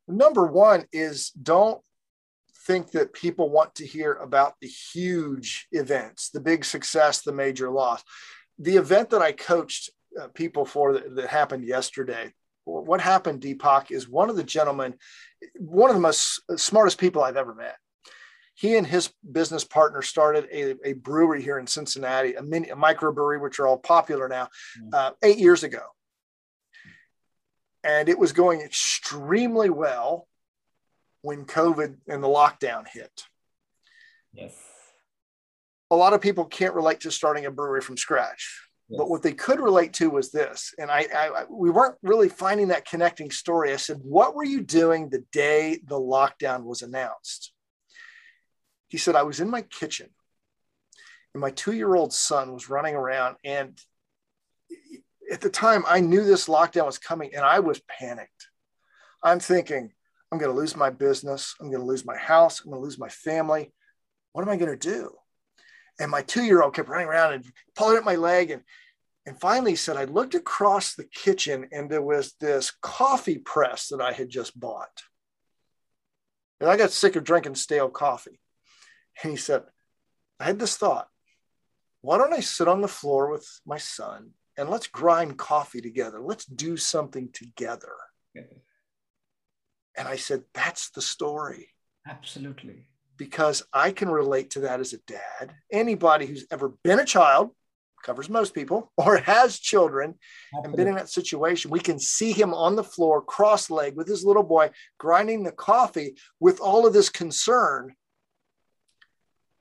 Number 0.08 0.46
one 0.46 0.84
is 0.92 1.30
don't 1.30 1.80
think 2.66 2.92
that 2.92 3.12
people 3.12 3.50
want 3.50 3.74
to 3.76 3.86
hear 3.86 4.12
about 4.14 4.54
the 4.60 4.68
huge 4.68 5.66
events, 5.72 6.30
the 6.30 6.40
big 6.40 6.64
success, 6.64 7.22
the 7.22 7.32
major 7.32 7.70
loss. 7.70 8.02
The 8.58 8.76
event 8.76 9.10
that 9.10 9.22
I 9.22 9.32
coached 9.32 9.90
uh, 10.20 10.28
people 10.28 10.64
for 10.64 10.94
that, 10.94 11.16
that 11.16 11.28
happened 11.28 11.64
yesterday. 11.64 12.32
What 12.64 13.00
happened, 13.00 13.40
Deepak, 13.40 13.90
is 13.90 14.08
one 14.08 14.30
of 14.30 14.36
the 14.36 14.44
gentlemen, 14.44 14.94
one 15.58 15.90
of 15.90 15.96
the 15.96 16.02
most 16.02 16.40
smartest 16.56 16.98
people 16.98 17.22
I've 17.22 17.36
ever 17.36 17.54
met. 17.54 17.76
He 18.54 18.76
and 18.76 18.86
his 18.86 19.10
business 19.32 19.64
partner 19.64 20.02
started 20.02 20.46
a, 20.52 20.76
a 20.90 20.92
brewery 20.92 21.42
here 21.42 21.58
in 21.58 21.66
Cincinnati, 21.66 22.34
a 22.34 22.42
mini 22.42 22.68
a 22.68 22.76
microbrewery, 22.76 23.40
which 23.40 23.58
are 23.58 23.66
all 23.66 23.78
popular 23.78 24.28
now, 24.28 24.48
mm. 24.80 24.94
uh, 24.94 25.12
eight 25.22 25.38
years 25.38 25.64
ago. 25.64 25.82
And 27.84 28.08
it 28.08 28.18
was 28.18 28.32
going 28.32 28.60
extremely 28.60 29.70
well 29.70 30.28
when 31.22 31.44
COVID 31.44 31.96
and 32.08 32.22
the 32.22 32.28
lockdown 32.28 32.86
hit. 32.86 33.24
Yes. 34.32 34.54
A 35.90 35.96
lot 35.96 36.14
of 36.14 36.20
people 36.20 36.44
can't 36.44 36.74
relate 36.74 37.00
to 37.00 37.10
starting 37.10 37.46
a 37.46 37.50
brewery 37.50 37.80
from 37.80 37.96
scratch. 37.96 38.68
Yes. 38.88 38.98
But 38.98 39.10
what 39.10 39.22
they 39.22 39.32
could 39.32 39.60
relate 39.60 39.92
to 39.94 40.10
was 40.10 40.32
this, 40.32 40.74
and 40.78 40.90
I, 40.90 41.06
I, 41.14 41.44
we 41.48 41.70
weren't 41.70 41.96
really 42.02 42.28
finding 42.28 42.68
that 42.68 42.84
connecting 42.84 43.30
story. 43.30 43.72
I 43.72 43.76
said, 43.76 43.98
"What 44.02 44.34
were 44.34 44.44
you 44.44 44.60
doing 44.60 45.08
the 45.08 45.24
day 45.32 45.80
the 45.86 45.98
lockdown 45.98 46.64
was 46.64 46.82
announced?" 46.82 47.52
He 48.88 48.98
said, 48.98 49.16
"I 49.16 49.22
was 49.22 49.40
in 49.40 49.48
my 49.48 49.62
kitchen, 49.62 50.08
and 51.32 51.40
my 51.40 51.50
two-year-old 51.50 52.12
son 52.12 52.52
was 52.52 52.68
running 52.68 52.94
around, 52.94 53.36
and 53.44 53.78
at 55.32 55.40
the 55.40 55.50
time, 55.50 55.82
I 55.88 56.00
knew 56.00 56.24
this 56.24 56.46
lockdown 56.46 56.86
was 56.86 56.98
coming, 56.98 57.34
and 57.34 57.44
I 57.44 57.60
was 57.60 57.80
panicked. 57.88 58.48
I'm 59.22 59.40
thinking, 59.40 59.92
I'm 60.30 60.38
going 60.38 60.52
to 60.52 60.56
lose 60.56 60.76
my 60.76 60.90
business. 60.90 61.54
I'm 61.58 61.68
going 61.70 61.80
to 61.80 61.86
lose 61.86 62.04
my 62.04 62.16
house. 62.16 62.60
I'm 62.60 62.70
going 62.70 62.80
to 62.80 62.84
lose 62.84 62.98
my 62.98 63.08
family. 63.08 63.72
What 64.32 64.42
am 64.42 64.48
I 64.48 64.56
going 64.56 64.76
to 64.78 64.90
do? 64.90 65.10
And 65.98 66.10
my 66.10 66.22
two 66.22 66.42
year 66.42 66.62
old 66.62 66.74
kept 66.74 66.88
running 66.88 67.06
around 67.06 67.34
and 67.34 67.44
pulling 67.76 67.96
at 67.96 68.04
my 68.04 68.16
leg. 68.16 68.50
And, 68.50 68.62
and 69.26 69.40
finally 69.40 69.76
said, 69.76 69.96
I 69.96 70.04
looked 70.04 70.34
across 70.34 70.94
the 70.94 71.04
kitchen 71.04 71.68
and 71.70 71.88
there 71.88 72.02
was 72.02 72.34
this 72.40 72.72
coffee 72.80 73.38
press 73.38 73.88
that 73.88 74.00
I 74.00 74.12
had 74.12 74.30
just 74.30 74.58
bought. 74.58 75.02
And 76.60 76.68
I 76.68 76.76
got 76.76 76.90
sick 76.90 77.14
of 77.14 77.24
drinking 77.24 77.56
stale 77.56 77.90
coffee. 77.90 78.40
And 79.22 79.30
he 79.32 79.36
said, 79.36 79.62
I 80.40 80.44
had 80.44 80.58
this 80.58 80.76
thought 80.76 81.08
why 82.02 82.18
don't 82.18 82.32
I 82.32 82.40
sit 82.40 82.66
on 82.66 82.80
the 82.80 82.88
floor 82.88 83.30
with 83.30 83.48
my 83.64 83.78
son 83.78 84.30
and 84.56 84.68
let's 84.68 84.86
grind 84.86 85.38
coffee 85.38 85.80
together? 85.80 86.20
Let's 86.20 86.44
do 86.44 86.76
something 86.76 87.30
together. 87.32 87.92
And 89.96 90.08
I 90.08 90.16
said, 90.16 90.42
That's 90.54 90.90
the 90.90 91.02
story. 91.02 91.68
Absolutely. 92.06 92.86
Because 93.16 93.62
I 93.72 93.92
can 93.92 94.08
relate 94.08 94.50
to 94.50 94.60
that 94.60 94.80
as 94.80 94.92
a 94.92 94.98
dad. 95.06 95.54
Anybody 95.70 96.26
who's 96.26 96.46
ever 96.50 96.72
been 96.82 96.98
a 96.98 97.04
child, 97.04 97.50
covers 98.02 98.28
most 98.28 98.54
people, 98.54 98.90
or 98.96 99.18
has 99.18 99.58
children 99.58 100.14
Absolutely. 100.54 100.68
and 100.68 100.76
been 100.76 100.88
in 100.88 100.94
that 100.96 101.10
situation, 101.10 101.70
we 101.70 101.80
can 101.80 101.98
see 101.98 102.32
him 102.32 102.52
on 102.52 102.76
the 102.76 102.84
floor, 102.84 103.22
cross 103.22 103.70
legged 103.70 103.96
with 103.96 104.08
his 104.08 104.24
little 104.24 104.42
boy, 104.42 104.70
grinding 104.98 105.44
the 105.44 105.52
coffee 105.52 106.16
with 106.40 106.60
all 106.60 106.86
of 106.86 106.92
this 106.92 107.08
concern, 107.08 107.94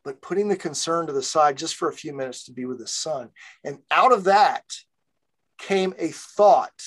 but 0.03 0.22
putting 0.22 0.48
the 0.48 0.55
concern 0.55 1.08
to 1.08 1.13
the 1.13 1.22
side 1.22 1.58
just 1.58 1.75
for 1.75 1.89
a 1.89 1.93
few 1.93 2.13
minutes 2.13 2.46
to 2.46 2.53
be 2.53 2.65
with 2.65 2.79
his 2.79 2.91
son. 2.91 3.29
And 3.63 3.79
out 3.91 4.12
of 4.12 4.25
that 4.25 4.63
came 5.58 5.93
a 5.98 6.10
thought 6.10 6.81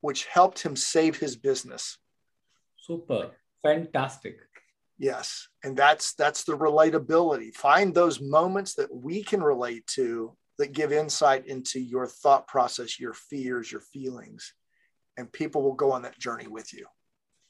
which 0.00 0.26
helped 0.26 0.62
him 0.62 0.76
save 0.76 1.18
his 1.18 1.36
business. 1.36 1.98
Super. 2.76 3.30
Fantastic. 3.62 4.38
Yes. 4.98 5.48
And 5.64 5.76
that's 5.76 6.14
that's 6.14 6.44
the 6.44 6.56
relatability. 6.56 7.54
Find 7.54 7.94
those 7.94 8.20
moments 8.20 8.74
that 8.74 8.94
we 8.94 9.22
can 9.22 9.42
relate 9.42 9.86
to 9.94 10.36
that 10.58 10.72
give 10.72 10.92
insight 10.92 11.46
into 11.46 11.80
your 11.80 12.06
thought 12.06 12.46
process, 12.46 13.00
your 13.00 13.14
fears, 13.14 13.72
your 13.72 13.80
feelings, 13.80 14.52
and 15.16 15.32
people 15.32 15.62
will 15.62 15.74
go 15.74 15.92
on 15.92 16.02
that 16.02 16.18
journey 16.18 16.46
with 16.46 16.74
you. 16.74 16.86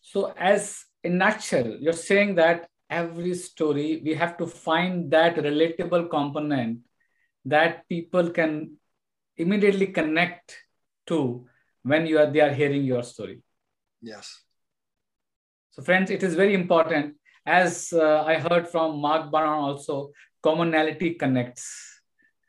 So, 0.01 0.33
as 0.39 0.85
in 1.03 1.19
nutshell, 1.19 1.77
you're 1.81 1.93
saying 1.93 2.37
that 2.37 2.69
every 2.91 3.35
story 3.35 4.03
we 4.05 4.15
have 4.15 4.37
to 4.37 4.47
find 4.47 5.11
that 5.11 5.37
relatable 5.37 6.11
component 6.11 6.81
that 7.45 7.89
people 7.89 8.31
can 8.31 8.77
immediately 9.37 9.87
connect 9.87 10.59
to 11.07 11.47
when 11.83 12.07
you 12.07 12.19
are 12.19 12.31
they 12.31 12.41
are 12.41 12.53
hearing 12.53 12.85
your 12.85 13.03
story. 13.03 13.41
Yes. 14.03 14.43
So, 15.71 15.83
friends, 15.83 16.11
it 16.11 16.23
is 16.23 16.35
very 16.35 16.55
important. 16.55 17.15
As 17.47 17.93
uh, 17.93 18.25
I 18.27 18.35
heard 18.37 18.69
from 18.69 19.01
Mark 19.01 19.31
Baron 19.33 19.65
also, 19.65 20.11
commonality 20.43 21.15
connects. 21.15 22.01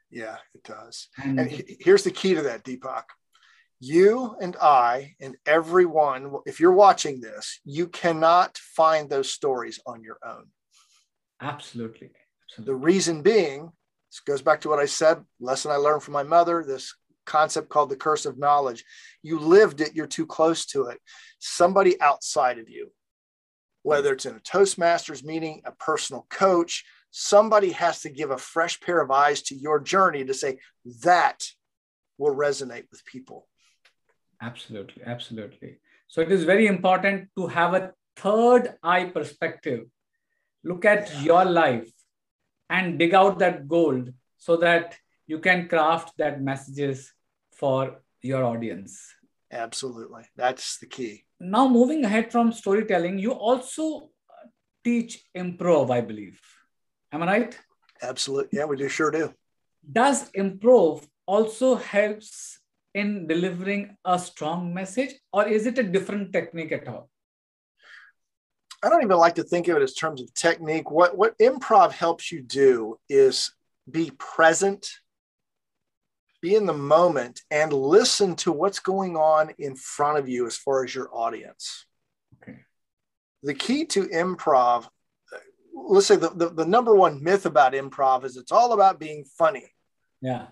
Yeah, 0.10 0.38
it 0.54 0.64
does. 0.64 1.08
And, 1.24 1.40
and 1.40 1.64
here's 1.80 2.04
the 2.04 2.12
key 2.12 2.34
to 2.34 2.42
that, 2.42 2.66
Deepak. 2.66 3.04
You 3.82 4.38
and 4.40 4.56
I 4.62 5.16
and 5.20 5.36
everyone, 5.46 6.32
if 6.46 6.60
you're 6.60 6.72
watching 6.72 7.20
this, 7.20 7.60
you 7.66 7.88
cannot 7.88 8.58
find 8.58 9.10
those 9.10 9.30
stories 9.30 9.80
on 9.86 10.04
your 10.04 10.18
own. 10.26 10.46
Absolutely. 11.42 12.12
Absolutely. 12.50 12.72
The 12.72 12.76
reason 12.76 13.22
being, 13.22 13.72
this 14.10 14.22
goes 14.26 14.42
back 14.42 14.62
to 14.62 14.70
what 14.70 14.80
I 14.80 14.86
said, 14.86 15.24
lesson 15.42 15.72
I 15.72 15.76
learned 15.76 16.04
from 16.04 16.14
my 16.14 16.24
mother, 16.24 16.64
this 16.64 16.94
concept 17.26 17.68
called 17.68 17.90
the 17.90 17.96
curse 17.98 18.26
of 18.26 18.38
knowledge. 18.38 18.86
You 19.22 19.40
lived 19.40 19.82
it, 19.82 19.96
you're 19.96 20.08
too 20.08 20.26
close 20.26 20.66
to 20.68 20.86
it. 20.86 21.00
Somebody 21.40 22.00
outside 22.00 22.60
of 22.60 22.70
you 22.70 22.92
whether 23.84 24.14
it's 24.14 24.26
in 24.26 24.36
a 24.36 24.40
Toastmasters 24.40 25.24
meeting, 25.24 25.62
a 25.66 25.72
personal 25.72 26.26
coach, 26.30 26.86
somebody 27.10 27.72
has 27.72 28.02
to 28.02 28.10
give 28.10 28.32
a 28.32 28.38
fresh 28.38 28.80
pair 28.80 29.02
of 29.02 29.12
eyes 29.12 29.42
to 29.44 29.56
your 29.56 29.80
journey 29.80 30.24
to 30.26 30.34
say 30.34 30.60
that 31.04 31.44
will 32.18 32.36
resonate 32.36 32.86
with 32.92 33.06
people. 33.06 33.48
Absolutely, 34.42 35.04
absolutely. 35.06 35.80
So 36.08 36.22
it 36.22 36.32
is 36.32 36.44
very 36.44 36.68
important 36.68 37.30
to 37.38 37.48
have 37.48 37.74
a 37.74 37.94
third 38.16 38.76
eye 38.84 39.06
perspective. 39.06 39.86
Look 40.64 40.86
at 40.86 41.22
your 41.22 41.46
life 41.46 41.90
and 42.70 43.00
dig 43.00 43.14
out 43.14 43.40
that 43.40 43.68
gold 43.68 44.14
so 44.38 44.58
that 44.58 44.98
you 45.28 45.40
can 45.40 45.68
craft 45.68 46.14
that 46.18 46.42
messages 46.42 47.14
for 47.54 48.02
your 48.22 48.44
audience. 48.44 49.14
Absolutely. 49.52 50.24
That's 50.36 50.78
the 50.80 50.88
key 50.88 51.26
now 51.42 51.68
moving 51.68 52.06
ahead 52.06 52.32
from 52.32 52.54
storytelling, 52.54 53.18
you 53.18 53.32
also 53.32 54.12
uh, 54.30 54.48
teach 54.84 55.24
improv, 55.36 55.90
I 55.90 56.02
believe. 56.02 56.40
Am 57.12 57.24
I 57.24 57.26
right? 57.26 57.60
Absolutely. 58.02 58.60
Yeah, 58.60 58.66
we 58.66 58.78
do 58.78 58.88
sure 58.88 59.12
do. 59.12 59.34
Does 59.92 60.30
improv 60.32 61.06
also 61.26 61.76
helps 61.76 62.60
in 62.94 63.28
delivering 63.28 63.98
a 64.06 64.20
strong 64.20 64.74
message, 64.74 65.14
or 65.32 65.48
is 65.48 65.66
it 65.66 65.78
a 65.78 65.84
different 65.84 66.34
technique 66.34 66.72
at 66.72 66.88
all? 66.88 67.10
I 68.84 68.90
don't 68.90 69.04
even 69.04 69.18
like 69.18 69.36
to 69.36 69.44
think 69.44 69.68
of 69.68 69.78
it 69.78 69.84
as 69.84 69.94
terms 69.94 70.22
of 70.22 70.34
technique. 70.34 70.90
What 70.90 71.18
what 71.18 71.38
improv 71.38 71.92
helps 71.92 72.32
you 72.32 72.42
do 72.42 73.00
is 73.10 73.54
be 73.90 74.12
present 74.18 74.88
be 76.42 76.56
in 76.56 76.66
the 76.66 76.74
moment 76.74 77.42
and 77.52 77.72
listen 77.72 78.36
to 78.36 78.52
what's 78.52 78.80
going 78.80 79.16
on 79.16 79.52
in 79.60 79.76
front 79.76 80.18
of 80.18 80.28
you 80.28 80.48
as 80.48 80.58
far 80.58 80.84
as 80.84 80.94
your 80.94 81.10
audience. 81.14 81.86
Okay. 82.42 82.60
The 83.44 83.54
key 83.54 83.86
to 83.88 84.08
improv, 84.08 84.88
let's 85.74 86.08
say 86.08 86.16
the, 86.16 86.30
the, 86.30 86.50
the 86.50 86.66
number 86.66 86.96
one 86.96 87.24
myth 87.24 87.46
about 87.46 87.74
improv 87.74 88.26
is 88.26 88.38
it's 88.38 88.52
all 88.52 88.74
about 88.74 89.00
being 89.00 89.24
funny. 89.38 89.72
Yeah. 90.22 90.48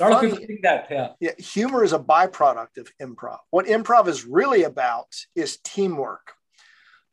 A 0.00 0.02
lot 0.02 0.12
of 0.12 0.30
people 0.30 0.46
think 0.46 0.62
that, 0.62 0.86
yeah. 0.90 1.08
yeah. 1.20 1.32
Humor 1.38 1.82
is 1.82 1.92
a 1.92 1.98
byproduct 1.98 2.78
of 2.78 2.90
improv. 3.00 3.38
What 3.50 3.66
improv 3.66 4.06
is 4.08 4.24
really 4.24 4.64
about 4.64 5.08
is 5.34 5.58
teamwork. 5.64 6.32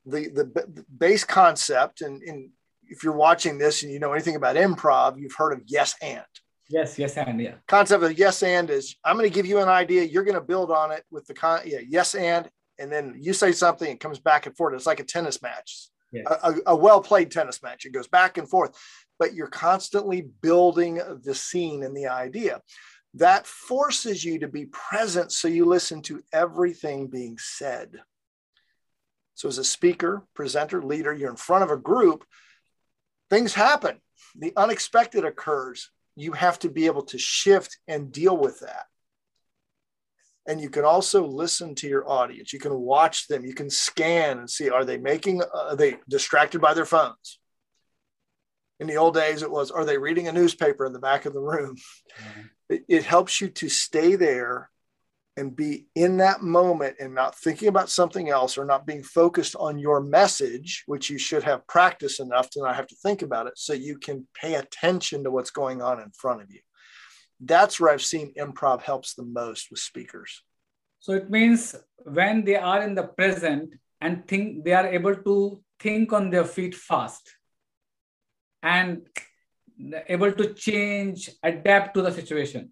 The, 0.06 0.30
the, 0.30 0.44
the 0.44 0.86
base 0.96 1.24
concept, 1.24 2.02
and, 2.02 2.22
and 2.22 2.50
if 2.84 3.04
you're 3.04 3.16
watching 3.16 3.58
this 3.58 3.82
and 3.84 3.92
you 3.92 4.00
know 4.00 4.14
anything 4.14 4.36
about 4.36 4.56
improv, 4.56 5.20
you've 5.20 5.36
heard 5.36 5.54
of 5.54 5.62
yes 5.66 5.96
and. 6.02 6.24
Yes, 6.70 6.98
yes, 6.98 7.18
and 7.18 7.40
yeah. 7.40 7.56
Concept 7.68 8.04
of 8.04 8.18
yes 8.18 8.42
and 8.44 8.70
is 8.70 8.96
I'm 9.04 9.18
going 9.18 9.30
to 9.30 9.34
give 9.34 9.46
you 9.46 9.60
an 9.60 9.70
idea. 9.70 10.04
You're 10.04 10.24
going 10.24 10.36
to 10.36 10.42
build 10.42 10.72
on 10.72 10.92
it 10.92 11.04
with 11.12 11.26
the 11.28 11.34
con. 11.34 11.62
Yeah, 11.66 11.80
yes 11.88 12.16
and, 12.16 12.50
and 12.80 12.92
then 12.92 13.16
you 13.20 13.34
say 13.34 13.52
something. 13.52 13.90
It 13.90 14.00
comes 14.00 14.20
back 14.20 14.46
and 14.46 14.56
forth. 14.56 14.74
It's 14.74 14.86
like 14.86 15.00
a 15.00 15.04
tennis 15.04 15.42
match, 15.42 15.90
a, 16.26 16.56
a 16.68 16.76
well 16.76 17.02
played 17.02 17.32
tennis 17.32 17.62
match. 17.62 17.86
It 17.86 17.92
goes 17.92 18.08
back 18.08 18.38
and 18.38 18.50
forth, 18.50 18.78
but 19.20 19.34
you're 19.34 19.48
constantly 19.48 20.22
building 20.42 21.02
the 21.24 21.36
scene 21.36 21.84
and 21.84 21.96
the 21.96 22.08
idea. 22.08 22.62
That 23.16 23.48
forces 23.48 24.24
you 24.24 24.40
to 24.40 24.48
be 24.48 24.66
present, 24.66 25.32
so 25.32 25.48
you 25.48 25.66
listen 25.66 26.02
to 26.04 26.22
everything 26.34 27.08
being 27.08 27.38
said. 27.40 28.02
So, 29.36 29.48
as 29.48 29.58
a 29.58 29.64
speaker, 29.64 30.26
presenter, 30.34 30.84
leader, 30.84 31.14
you're 31.14 31.30
in 31.30 31.38
front 31.38 31.64
of 31.64 31.72
a 31.72 31.78
group. 31.78 32.26
Things 33.30 33.54
happen. 33.54 34.00
The 34.38 34.54
unexpected 34.56 35.26
occurs 35.26 35.90
you 36.16 36.32
have 36.32 36.60
to 36.60 36.70
be 36.70 36.86
able 36.86 37.04
to 37.04 37.18
shift 37.18 37.78
and 37.88 38.12
deal 38.12 38.36
with 38.36 38.60
that. 38.62 38.86
And 40.48 40.62
you 40.62 40.70
can 40.70 40.86
also 40.86 41.26
listen 41.26 41.74
to 41.76 41.88
your 41.88 42.08
audience. 42.08 42.54
You 42.54 42.60
can 42.60 42.76
watch 42.80 43.28
them. 43.28 43.46
You 43.46 43.54
can 43.54 43.70
scan 43.70 44.38
and 44.38 44.50
see 44.50 44.70
are 44.70 44.86
they 44.86 44.98
making, 44.98 45.42
uh, 45.42 45.46
are 45.54 45.76
they 45.76 45.98
distracted 46.08 46.62
by 46.62 46.74
their 46.74 46.86
phones? 46.86 47.40
In 48.80 48.88
the 48.88 48.98
old 48.98 49.16
days, 49.16 49.42
it 49.42 49.50
was 49.50 49.72
are 49.72 49.86
they 49.86 49.98
reading 49.98 50.28
a 50.28 50.34
newspaper 50.34 50.86
in 50.86 50.94
the 50.94 51.00
back 51.00 51.26
of 51.26 51.34
the 51.34 51.40
room? 51.40 51.76
Mm-hmm. 51.76 52.42
it, 52.70 52.86
it 52.88 53.04
helps 53.04 53.42
you 53.42 53.50
to 53.50 53.70
stay 53.70 54.16
there 54.16 54.70
and 55.38 55.56
be 55.56 55.88
in 55.96 56.18
that 56.18 56.42
moment 56.42 56.96
and 57.00 57.14
not 57.14 57.36
thinking 57.36 57.68
about 57.68 57.90
something 57.90 58.30
else 58.30 58.58
or 58.58 58.66
not 58.66 58.86
being 58.86 59.04
focused 59.04 59.56
on 59.58 59.78
your 59.78 60.00
message, 60.00 60.84
which 60.86 61.10
you 61.10 61.18
should 61.18 61.44
have 61.44 61.68
practiced 61.68 62.20
enough 62.20 62.50
to 62.50 62.62
not 62.62 62.76
have 62.76 62.88
to 62.88 62.96
think 62.96 63.22
about 63.22 63.48
it 63.48 63.54
so 63.58 63.74
you 63.74 63.98
can 63.98 64.26
pay 64.34 64.56
attention 64.56 65.24
to 65.24 65.32
what's 65.32 65.52
going 65.52 65.82
on 65.82 66.00
in 66.00 66.10
front 66.12 66.42
of 66.42 66.50
you. 66.52 66.60
That's 67.40 67.80
where 67.80 67.92
I've 67.92 68.02
seen 68.02 68.34
improv 68.38 68.82
helps 68.82 69.14
the 69.14 69.24
most 69.24 69.70
with 69.70 69.80
speakers. 69.80 70.42
So 71.00 71.14
it 71.14 71.30
means 71.30 71.76
when 72.04 72.44
they 72.46 72.56
are 72.56 72.82
in 72.82 72.96
the 72.96 73.04
present 73.04 73.76
and 74.02 74.28
think 74.28 74.64
they 74.64 74.74
are 74.74 74.88
able 74.88 75.16
to 75.16 75.62
think 75.80 76.14
on 76.14 76.30
their 76.30 76.46
feet 76.46 76.76
fast 76.76 77.30
and 78.64 79.08
able 80.08 80.32
to 80.32 80.54
change, 80.54 81.30
adapt 81.44 81.94
to 81.96 82.02
the 82.02 82.12
situation. 82.12 82.72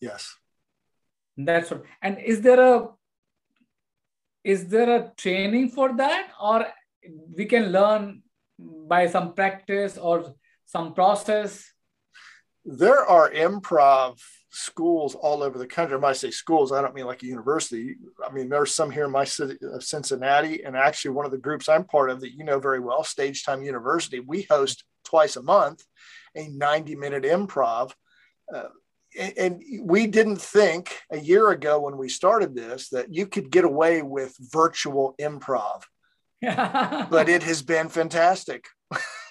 Yes. 0.00 0.34
That's 1.36 1.70
what. 1.70 1.82
And 2.02 2.18
is 2.18 2.40
there 2.42 2.60
a 2.60 2.88
is 4.44 4.68
there 4.68 4.90
a 4.96 5.12
training 5.16 5.70
for 5.70 5.96
that, 5.96 6.28
or 6.40 6.66
we 7.34 7.46
can 7.46 7.72
learn 7.72 8.22
by 8.58 9.06
some 9.08 9.34
practice 9.34 9.96
or 9.96 10.34
some 10.66 10.92
process? 10.92 11.64
There 12.64 13.04
are 13.04 13.30
improv 13.30 14.18
schools 14.50 15.14
all 15.14 15.42
over 15.42 15.58
the 15.58 15.66
country. 15.66 15.96
When 15.96 16.08
I 16.08 16.12
say 16.12 16.30
schools, 16.30 16.72
I 16.72 16.80
don't 16.80 16.94
mean 16.94 17.06
like 17.06 17.22
a 17.22 17.26
university. 17.26 17.96
I 18.26 18.32
mean, 18.32 18.48
there's 18.48 18.74
some 18.74 18.90
here 18.90 19.04
in 19.04 19.10
my 19.10 19.24
city 19.24 19.56
of 19.62 19.82
Cincinnati, 19.82 20.64
and 20.64 20.76
actually 20.76 21.10
one 21.12 21.26
of 21.26 21.32
the 21.32 21.38
groups 21.38 21.68
I'm 21.68 21.84
part 21.84 22.10
of 22.10 22.20
that 22.20 22.32
you 22.32 22.44
know 22.44 22.58
very 22.58 22.80
well, 22.80 23.04
Stage 23.04 23.44
Time 23.44 23.62
University. 23.62 24.20
We 24.20 24.42
host 24.42 24.84
twice 25.04 25.36
a 25.36 25.42
month 25.42 25.84
a 26.36 26.48
90 26.48 26.96
minute 26.96 27.24
improv. 27.24 27.92
Uh, 28.52 28.68
and 29.38 29.62
we 29.80 30.08
didn't 30.08 30.40
think 30.40 31.00
a 31.12 31.18
year 31.18 31.50
ago 31.50 31.80
when 31.80 31.96
we 31.96 32.08
started 32.08 32.54
this 32.54 32.88
that 32.88 33.14
you 33.14 33.26
could 33.26 33.50
get 33.50 33.64
away 33.64 34.02
with 34.02 34.34
virtual 34.52 35.14
improv 35.20 35.82
but 36.42 37.28
it 37.28 37.44
has 37.44 37.62
been 37.62 37.88
fantastic 37.88 38.66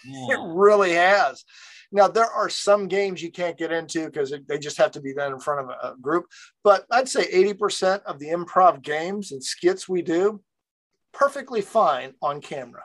yeah. 0.05 0.27
it 0.29 0.39
really 0.41 0.93
has 0.93 1.43
now 1.93 2.07
there 2.07 2.29
are 2.29 2.49
some 2.49 2.87
games 2.87 3.21
you 3.21 3.31
can't 3.31 3.57
get 3.57 3.71
into 3.71 4.05
because 4.05 4.33
they 4.47 4.57
just 4.57 4.77
have 4.77 4.91
to 4.91 5.01
be 5.01 5.13
done 5.13 5.31
in 5.31 5.39
front 5.39 5.61
of 5.61 5.69
a 5.69 5.95
group 6.01 6.25
but 6.63 6.85
i'd 6.91 7.07
say 7.07 7.25
80% 7.31 8.03
of 8.03 8.19
the 8.19 8.27
improv 8.27 8.81
games 8.81 9.31
and 9.31 9.43
skits 9.43 9.87
we 9.87 10.01
do 10.01 10.41
perfectly 11.13 11.61
fine 11.61 12.13
on 12.21 12.41
camera 12.41 12.83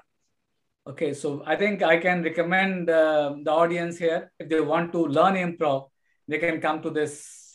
okay 0.87 1.13
so 1.13 1.43
i 1.47 1.57
think 1.57 1.83
i 1.83 1.99
can 1.99 2.23
recommend 2.23 2.89
uh, 2.89 3.35
the 3.43 3.51
audience 3.51 3.99
here 3.99 4.33
if 4.39 4.49
they 4.49 4.61
want 4.61 4.93
to 4.93 5.07
learn 5.07 5.35
improv 5.35 5.89
they 6.29 6.39
can 6.39 6.61
come 6.61 6.83
to 6.83 6.91
this 6.91 7.49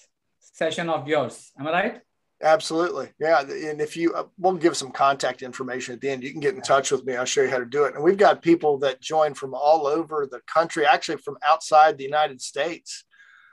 session 0.54 0.90
of 0.90 1.08
yours. 1.08 1.52
Am 1.60 1.68
I 1.68 1.72
right? 1.72 2.02
Absolutely. 2.44 3.10
Yeah. 3.20 3.40
And 3.40 3.80
if 3.80 3.96
you, 3.96 4.14
uh, 4.14 4.26
we'll 4.38 4.56
give 4.56 4.76
some 4.76 4.92
contact 4.92 5.42
information 5.42 5.94
at 5.94 6.02
the 6.02 6.10
end. 6.10 6.24
You 6.24 6.32
can 6.32 6.42
get 6.42 6.56
in 6.56 6.62
touch 6.62 6.92
with 6.92 7.06
me. 7.06 7.16
I'll 7.16 7.24
show 7.24 7.42
you 7.42 7.50
how 7.50 7.60
to 7.60 7.66
do 7.66 7.86
it. 7.86 7.96
And 7.96 8.04
we've 8.04 8.18
got 8.18 8.42
people 8.42 8.78
that 8.80 9.02
join 9.02 9.34
from 9.34 9.54
all 9.54 9.88
over 9.88 10.28
the 10.30 10.42
country, 10.46 10.86
actually 10.86 11.18
from 11.18 11.38
outside 11.46 11.98
the 11.98 12.04
United 12.04 12.42
States. 12.42 13.06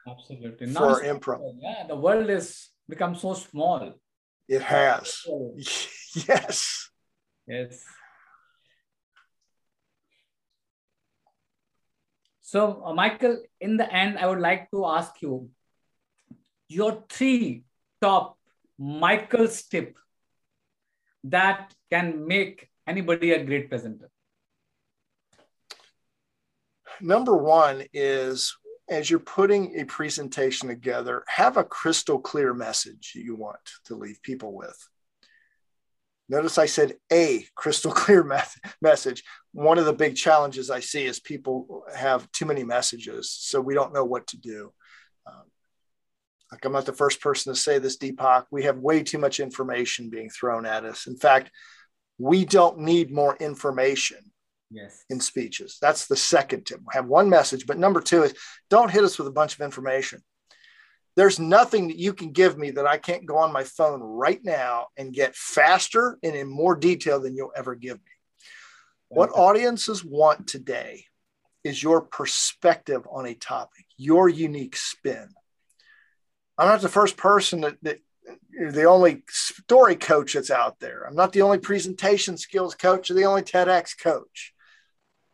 Absolutely. 0.09 0.67
For 0.67 0.73
now, 0.73 0.95
improv. 0.97 1.55
Yeah. 1.61 1.87
The 1.87 1.97
world 1.97 2.29
has 2.31 2.69
become 2.89 3.15
so 3.15 3.35
small. 3.35 3.95
It 4.49 4.63
has. 4.63 5.25
yes. 6.29 6.91
Yes. 7.47 7.85
So, 12.41 12.83
uh, 12.85 12.93
Michael, 12.93 13.39
in 13.61 13.77
the 13.77 13.93
end, 13.93 14.19
I 14.19 14.27
would 14.27 14.41
like 14.41 14.69
to 14.73 14.85
ask 14.85 15.15
you 15.23 15.51
your 16.67 17.05
three 17.09 17.63
top 18.03 18.40
Michael's 18.81 19.63
tip 19.65 19.99
that 21.25 21.75
can 21.93 22.27
make 22.27 22.71
anybody 22.87 23.33
a 23.33 23.45
great 23.45 23.69
presenter. 23.69 24.11
Number 27.01 27.37
one 27.37 27.85
is 27.93 28.57
as 28.89 29.09
you're 29.09 29.21
putting 29.21 29.79
a 29.79 29.85
presentation 29.85 30.69
together, 30.69 31.23
have 31.29 31.57
a 31.57 31.65
crystal 31.65 32.19
clear 32.19 32.53
message 32.53 33.13
you 33.15 33.37
want 33.37 33.61
to 33.85 33.95
leave 33.95 34.21
people 34.23 34.53
with. 34.53 34.89
Notice 36.29 36.59
I 36.59 36.67
said 36.67 36.95
a 37.13 37.45
crystal 37.55 37.93
clear 38.03 38.25
message. 38.81 39.23
One 39.53 39.79
of 39.79 39.85
the 39.85 39.93
big 39.93 40.17
challenges 40.17 40.71
I 40.71 40.81
see 40.81 41.05
is 41.05 41.21
people 41.21 41.85
have 41.95 42.31
too 42.33 42.47
many 42.47 42.65
messages, 42.65 43.31
so 43.31 43.61
we 43.61 43.75
don't 43.75 43.93
know 43.93 44.05
what 44.05 44.27
to 44.29 44.39
do. 44.39 44.73
Um, 45.27 45.45
like 46.53 46.65
I'm 46.65 46.73
not 46.73 46.87
the 46.87 46.93
first 46.93 47.21
person 47.21 47.53
to 47.53 47.59
say 47.59 47.79
this, 47.79 47.97
Deepak. 47.97 48.47
We 48.51 48.65
have 48.65 48.79
way 48.79 49.03
too 49.03 49.19
much 49.19 49.41
information 49.41 50.11
being 50.11 50.31
thrown 50.31 50.67
at 50.67 50.85
us. 50.85 51.07
In 51.07 51.17
fact, 51.17 51.51
we 52.19 52.45
don't 52.45 52.81
need 52.81 53.13
more 53.13 53.37
information 53.37 54.19
yes. 54.71 55.05
in 55.11 55.21
speeches. 55.21 55.79
That's 55.81 56.07
the 56.07 56.17
second 56.17 56.67
tip. 56.67 56.81
We 56.81 56.93
Have 56.95 57.07
one 57.07 57.31
message, 57.31 57.67
but 57.67 57.79
number 57.79 58.01
two 58.01 58.25
is 58.25 58.35
don't 58.69 58.91
hit 58.91 59.05
us 59.05 59.19
with 59.19 59.29
a 59.29 59.33
bunch 59.33 59.55
of 59.55 59.61
information 59.61 60.23
there's 61.17 61.39
nothing 61.39 61.89
that 61.89 61.99
you 61.99 62.15
can 62.15 62.33
give 62.33 62.57
me 62.57 62.71
that 62.73 62.87
I 62.87 62.97
can't 62.97 63.27
go 63.27 63.39
on 63.39 63.53
my 63.53 63.65
phone 63.65 64.01
right 64.01 64.41
now 64.45 64.87
and 64.97 65.13
get 65.13 65.35
faster 65.35 66.19
and 66.23 66.35
in 66.35 66.49
more 66.49 66.77
detail 66.77 67.21
than 67.21 67.35
you'll 67.35 67.53
ever 67.57 67.75
give 67.75 67.97
me. 67.97 68.13
What 69.09 69.31
audiences 69.35 70.05
want 70.05 70.47
today 70.47 71.05
is 71.65 71.83
your 71.83 72.01
perspective 72.01 73.03
on 73.11 73.27
a 73.27 73.35
topic, 73.35 73.85
your 73.97 74.29
unique 74.29 74.77
spin. 74.77 75.29
I'm 76.61 76.69
not 76.69 76.83
the 76.83 76.89
first 76.89 77.17
person 77.17 77.63
that, 77.63 77.77
that 77.83 77.99
the 78.73 78.85
only 78.85 79.23
story 79.29 79.97
coach 79.97 80.35
that's 80.35 80.51
out 80.51 80.79
there. 80.79 81.05
I'm 81.07 81.17
not 81.17 81.33
the 81.33 81.43
only 81.43 81.59
presentation 81.59 82.37
skills 82.37 82.75
coach 82.75 83.11
or 83.11 83.15
the 83.15 83.25
only 83.25 83.43
TEDx 83.43 83.99
coach, 83.99 84.53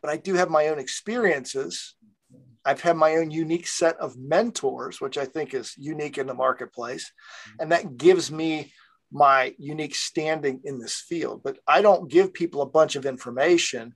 but 0.01 0.11
I 0.11 0.17
do 0.17 0.35
have 0.35 0.51
my 0.51 0.69
own 0.69 0.79
experiences 0.79 1.97
I've 2.67 2.81
had 2.81 2.97
my 2.97 3.15
own 3.17 3.31
unique 3.31 3.69
set 3.69 3.97
of 3.99 4.19
mentors, 4.19 5.01
which 5.01 5.17
I 5.17 5.25
think 5.25 5.55
is 5.55 5.75
unique 5.79 6.19
in 6.19 6.27
the 6.27 6.35
marketplace. 6.35 7.12
And 7.61 7.71
that 7.71 7.97
gives 7.97 8.31
me 8.33 8.73
my 9.12 9.55
unique 9.57 9.95
standing 9.95 10.61
in 10.65 10.81
this 10.81 10.97
field. 11.09 11.43
But 11.45 11.59
I 11.69 11.81
don't 11.81 12.11
give 12.11 12.35
people 12.35 12.62
a 12.62 12.69
bunch 12.69 12.97
of 12.97 13.07
information. 13.07 13.95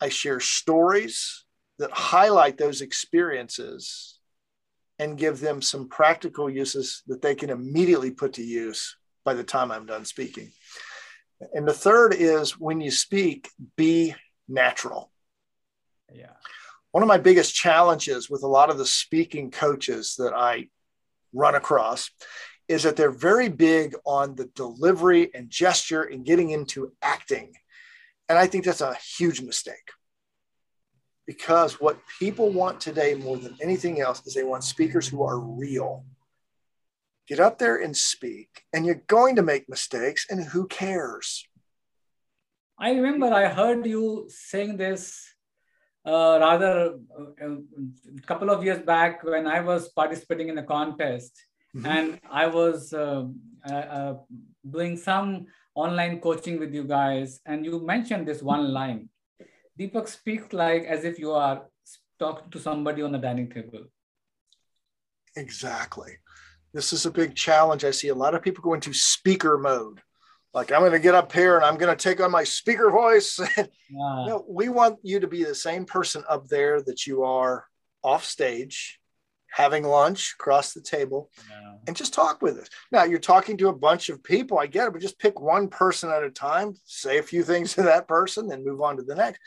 I 0.00 0.08
share 0.08 0.38
stories 0.38 1.44
that 1.80 1.90
highlight 1.90 2.58
those 2.58 2.80
experiences 2.80 4.20
and 5.02 5.18
give 5.18 5.40
them 5.40 5.60
some 5.60 5.88
practical 5.88 6.48
uses 6.48 7.02
that 7.06 7.22
they 7.22 7.34
can 7.34 7.50
immediately 7.50 8.10
put 8.10 8.34
to 8.34 8.42
use 8.42 8.96
by 9.24 9.34
the 9.34 9.44
time 9.44 9.70
I'm 9.70 9.86
done 9.86 10.04
speaking. 10.04 10.50
And 11.52 11.66
the 11.66 11.72
third 11.72 12.14
is 12.14 12.58
when 12.58 12.80
you 12.80 12.90
speak, 12.90 13.48
be 13.76 14.14
natural. 14.48 15.10
Yeah 16.12 16.32
one 16.92 17.02
of 17.02 17.08
my 17.08 17.18
biggest 17.18 17.54
challenges 17.54 18.30
with 18.30 18.42
a 18.42 18.46
lot 18.46 18.70
of 18.70 18.78
the 18.78 18.86
speaking 18.86 19.50
coaches 19.50 20.14
that 20.18 20.34
I 20.34 20.68
run 21.32 21.54
across 21.54 22.10
is 22.68 22.82
that 22.82 22.96
they're 22.96 23.10
very 23.10 23.48
big 23.48 23.94
on 24.04 24.34
the 24.34 24.44
delivery 24.54 25.30
and 25.34 25.50
gesture 25.50 26.02
and 26.02 26.24
getting 26.24 26.50
into 26.50 26.92
acting. 27.02 27.54
And 28.28 28.38
I 28.38 28.46
think 28.46 28.64
that's 28.64 28.82
a 28.82 28.94
huge 28.94 29.40
mistake 29.40 29.90
because 31.26 31.80
what 31.80 31.98
people 32.18 32.50
want 32.50 32.80
today 32.80 33.14
more 33.14 33.36
than 33.36 33.56
anything 33.60 34.00
else 34.00 34.26
is 34.26 34.34
they 34.34 34.44
want 34.44 34.64
speakers 34.64 35.08
who 35.08 35.22
are 35.22 35.38
real. 35.38 36.04
Get 37.28 37.40
up 37.40 37.58
there 37.58 37.76
and 37.76 37.96
speak, 37.96 38.64
and 38.72 38.84
you're 38.84 39.02
going 39.06 39.36
to 39.36 39.42
make 39.42 39.68
mistakes, 39.68 40.26
and 40.28 40.44
who 40.44 40.66
cares? 40.66 41.46
I 42.78 42.90
remember 42.92 43.32
I 43.32 43.46
heard 43.46 43.86
you 43.86 44.26
saying 44.28 44.76
this 44.76 45.32
uh, 46.04 46.38
rather 46.40 46.98
a 47.40 47.46
uh, 47.46 47.56
couple 48.26 48.50
of 48.50 48.64
years 48.64 48.80
back 48.80 49.22
when 49.22 49.46
I 49.46 49.60
was 49.60 49.88
participating 49.90 50.48
in 50.48 50.58
a 50.58 50.64
contest 50.64 51.32
mm-hmm. 51.76 51.86
and 51.86 52.20
I 52.28 52.46
was 52.46 52.92
uh, 52.92 53.26
uh, 53.68 53.72
uh, 53.72 54.14
doing 54.68 54.96
some 54.96 55.46
online 55.74 56.20
coaching 56.20 56.58
with 56.58 56.74
you 56.74 56.84
guys, 56.84 57.40
and 57.46 57.64
you 57.64 57.80
mentioned 57.80 58.26
this 58.26 58.42
one 58.42 58.72
line 58.72 59.08
Deepak, 59.78 60.08
speaks 60.08 60.52
like 60.52 60.84
as 60.84 61.04
if 61.04 61.18
you 61.18 61.32
are 61.32 61.64
talking 62.18 62.50
to 62.50 62.58
somebody 62.58 63.02
on 63.02 63.12
the 63.12 63.18
dining 63.18 63.50
table. 63.50 63.84
Exactly. 65.36 66.12
This 66.74 66.92
is 66.92 67.06
a 67.06 67.10
big 67.10 67.34
challenge. 67.34 67.84
I 67.84 67.90
see 67.90 68.08
a 68.08 68.14
lot 68.14 68.34
of 68.34 68.42
people 68.42 68.62
go 68.62 68.74
into 68.74 68.92
speaker 68.92 69.58
mode 69.58 70.00
like 70.54 70.70
I'm 70.70 70.80
going 70.80 70.92
to 70.92 70.98
get 70.98 71.14
up 71.14 71.32
here 71.32 71.56
and 71.56 71.64
I'm 71.64 71.76
going 71.76 71.94
to 71.94 72.02
take 72.02 72.20
on 72.20 72.30
my 72.30 72.44
speaker 72.44 72.90
voice. 72.90 73.40
Wow. 73.94 74.24
no, 74.26 74.44
we 74.48 74.70
want 74.70 75.00
you 75.02 75.20
to 75.20 75.26
be 75.26 75.44
the 75.44 75.54
same 75.54 75.84
person 75.84 76.24
up 76.26 76.48
there 76.48 76.80
that 76.80 77.06
you 77.06 77.24
are 77.24 77.66
off 78.02 78.24
stage, 78.24 78.98
having 79.52 79.84
lunch 79.84 80.34
across 80.38 80.72
the 80.72 80.80
table, 80.80 81.30
yeah. 81.50 81.74
and 81.86 81.94
just 81.94 82.14
talk 82.14 82.42
with 82.42 82.58
us. 82.58 82.68
Now 82.90 83.04
you're 83.04 83.18
talking 83.18 83.56
to 83.58 83.68
a 83.68 83.74
bunch 83.74 84.08
of 84.08 84.24
people. 84.24 84.58
I 84.58 84.66
get 84.66 84.88
it, 84.88 84.92
but 84.92 85.02
just 85.02 85.18
pick 85.18 85.40
one 85.40 85.68
person 85.68 86.10
at 86.10 86.24
a 86.24 86.30
time, 86.30 86.74
say 86.84 87.18
a 87.18 87.22
few 87.22 87.42
things 87.42 87.74
to 87.74 87.82
that 87.82 88.08
person, 88.08 88.48
then 88.48 88.64
move 88.64 88.80
on 88.80 88.96
to 88.96 89.02
the 89.02 89.14
next. 89.14 89.40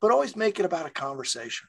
But 0.00 0.12
always 0.12 0.36
make 0.36 0.58
it 0.60 0.66
about 0.66 0.86
a 0.86 0.90
conversation. 0.90 1.68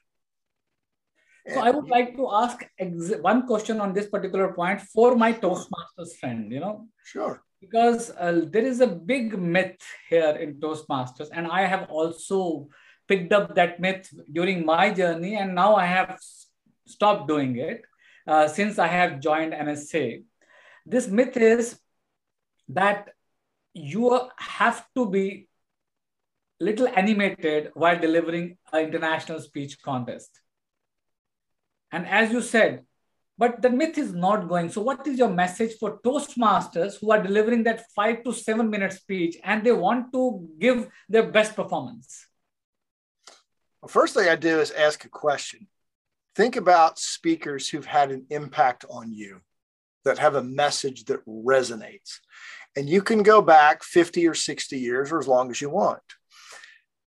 So 1.54 1.60
I 1.60 1.70
would 1.70 1.88
like 1.88 2.14
to 2.16 2.28
ask 2.30 2.64
ex- 2.78 3.16
one 3.22 3.46
question 3.46 3.80
on 3.80 3.94
this 3.94 4.06
particular 4.06 4.52
point 4.52 4.82
for 4.82 5.16
my 5.16 5.32
Toastmasters 5.32 6.12
friend, 6.20 6.52
you 6.52 6.60
know. 6.60 6.88
Sure. 7.04 7.42
Because 7.60 8.10
uh, 8.10 8.42
there 8.50 8.66
is 8.66 8.80
a 8.80 8.86
big 8.86 9.38
myth 9.38 9.80
here 10.10 10.36
in 10.36 10.60
Toastmasters, 10.60 11.28
and 11.32 11.46
I 11.46 11.64
have 11.64 11.88
also 11.90 12.68
picked 13.08 13.32
up 13.32 13.54
that 13.54 13.80
myth 13.80 14.12
during 14.30 14.64
my 14.66 14.92
journey, 14.92 15.36
and 15.36 15.54
now 15.54 15.74
I 15.74 15.86
have 15.86 16.18
stopped 16.88 17.28
doing 17.28 17.56
it 17.56 17.82
uh, 18.26 18.48
since 18.48 18.78
I 18.78 18.86
have 18.86 19.20
joined 19.20 19.52
NSA. 19.52 20.24
This 20.86 21.08
myth 21.08 21.36
is 21.36 21.78
that 22.68 23.10
you 23.74 24.28
have 24.36 24.84
to 24.96 25.08
be 25.08 25.48
little 26.60 26.88
animated 26.88 27.70
while 27.74 27.98
delivering 27.98 28.56
an 28.72 28.84
international 28.86 29.40
speech 29.40 29.80
contest 29.82 30.40
and 31.90 32.06
as 32.06 32.30
you 32.30 32.42
said, 32.42 32.84
but 33.36 33.62
the 33.62 33.70
myth 33.70 33.96
is 33.98 34.12
not 34.12 34.48
going. 34.48 34.68
So, 34.68 34.82
what 34.82 35.06
is 35.06 35.18
your 35.18 35.30
message 35.30 35.78
for 35.78 36.00
Toastmasters 36.00 37.00
who 37.00 37.12
are 37.12 37.22
delivering 37.22 37.62
that 37.64 37.84
five 37.94 38.24
to 38.24 38.32
seven 38.32 38.68
minute 38.68 38.92
speech 38.92 39.36
and 39.44 39.64
they 39.64 39.72
want 39.72 40.12
to 40.12 40.48
give 40.58 40.88
their 41.08 41.30
best 41.30 41.54
performance? 41.54 42.26
Well, 43.80 43.88
first 43.88 44.14
thing 44.14 44.28
I 44.28 44.36
do 44.36 44.60
is 44.60 44.70
ask 44.72 45.04
a 45.04 45.08
question. 45.08 45.68
Think 46.38 46.54
about 46.54 47.00
speakers 47.00 47.68
who've 47.68 47.84
had 47.84 48.12
an 48.12 48.24
impact 48.30 48.84
on 48.88 49.12
you 49.12 49.40
that 50.04 50.18
have 50.18 50.36
a 50.36 50.42
message 50.44 51.06
that 51.06 51.26
resonates. 51.26 52.20
And 52.76 52.88
you 52.88 53.02
can 53.02 53.24
go 53.24 53.42
back 53.42 53.82
50 53.82 54.24
or 54.28 54.34
60 54.34 54.78
years 54.78 55.10
or 55.10 55.18
as 55.18 55.26
long 55.26 55.50
as 55.50 55.60
you 55.60 55.68
want. 55.68 55.98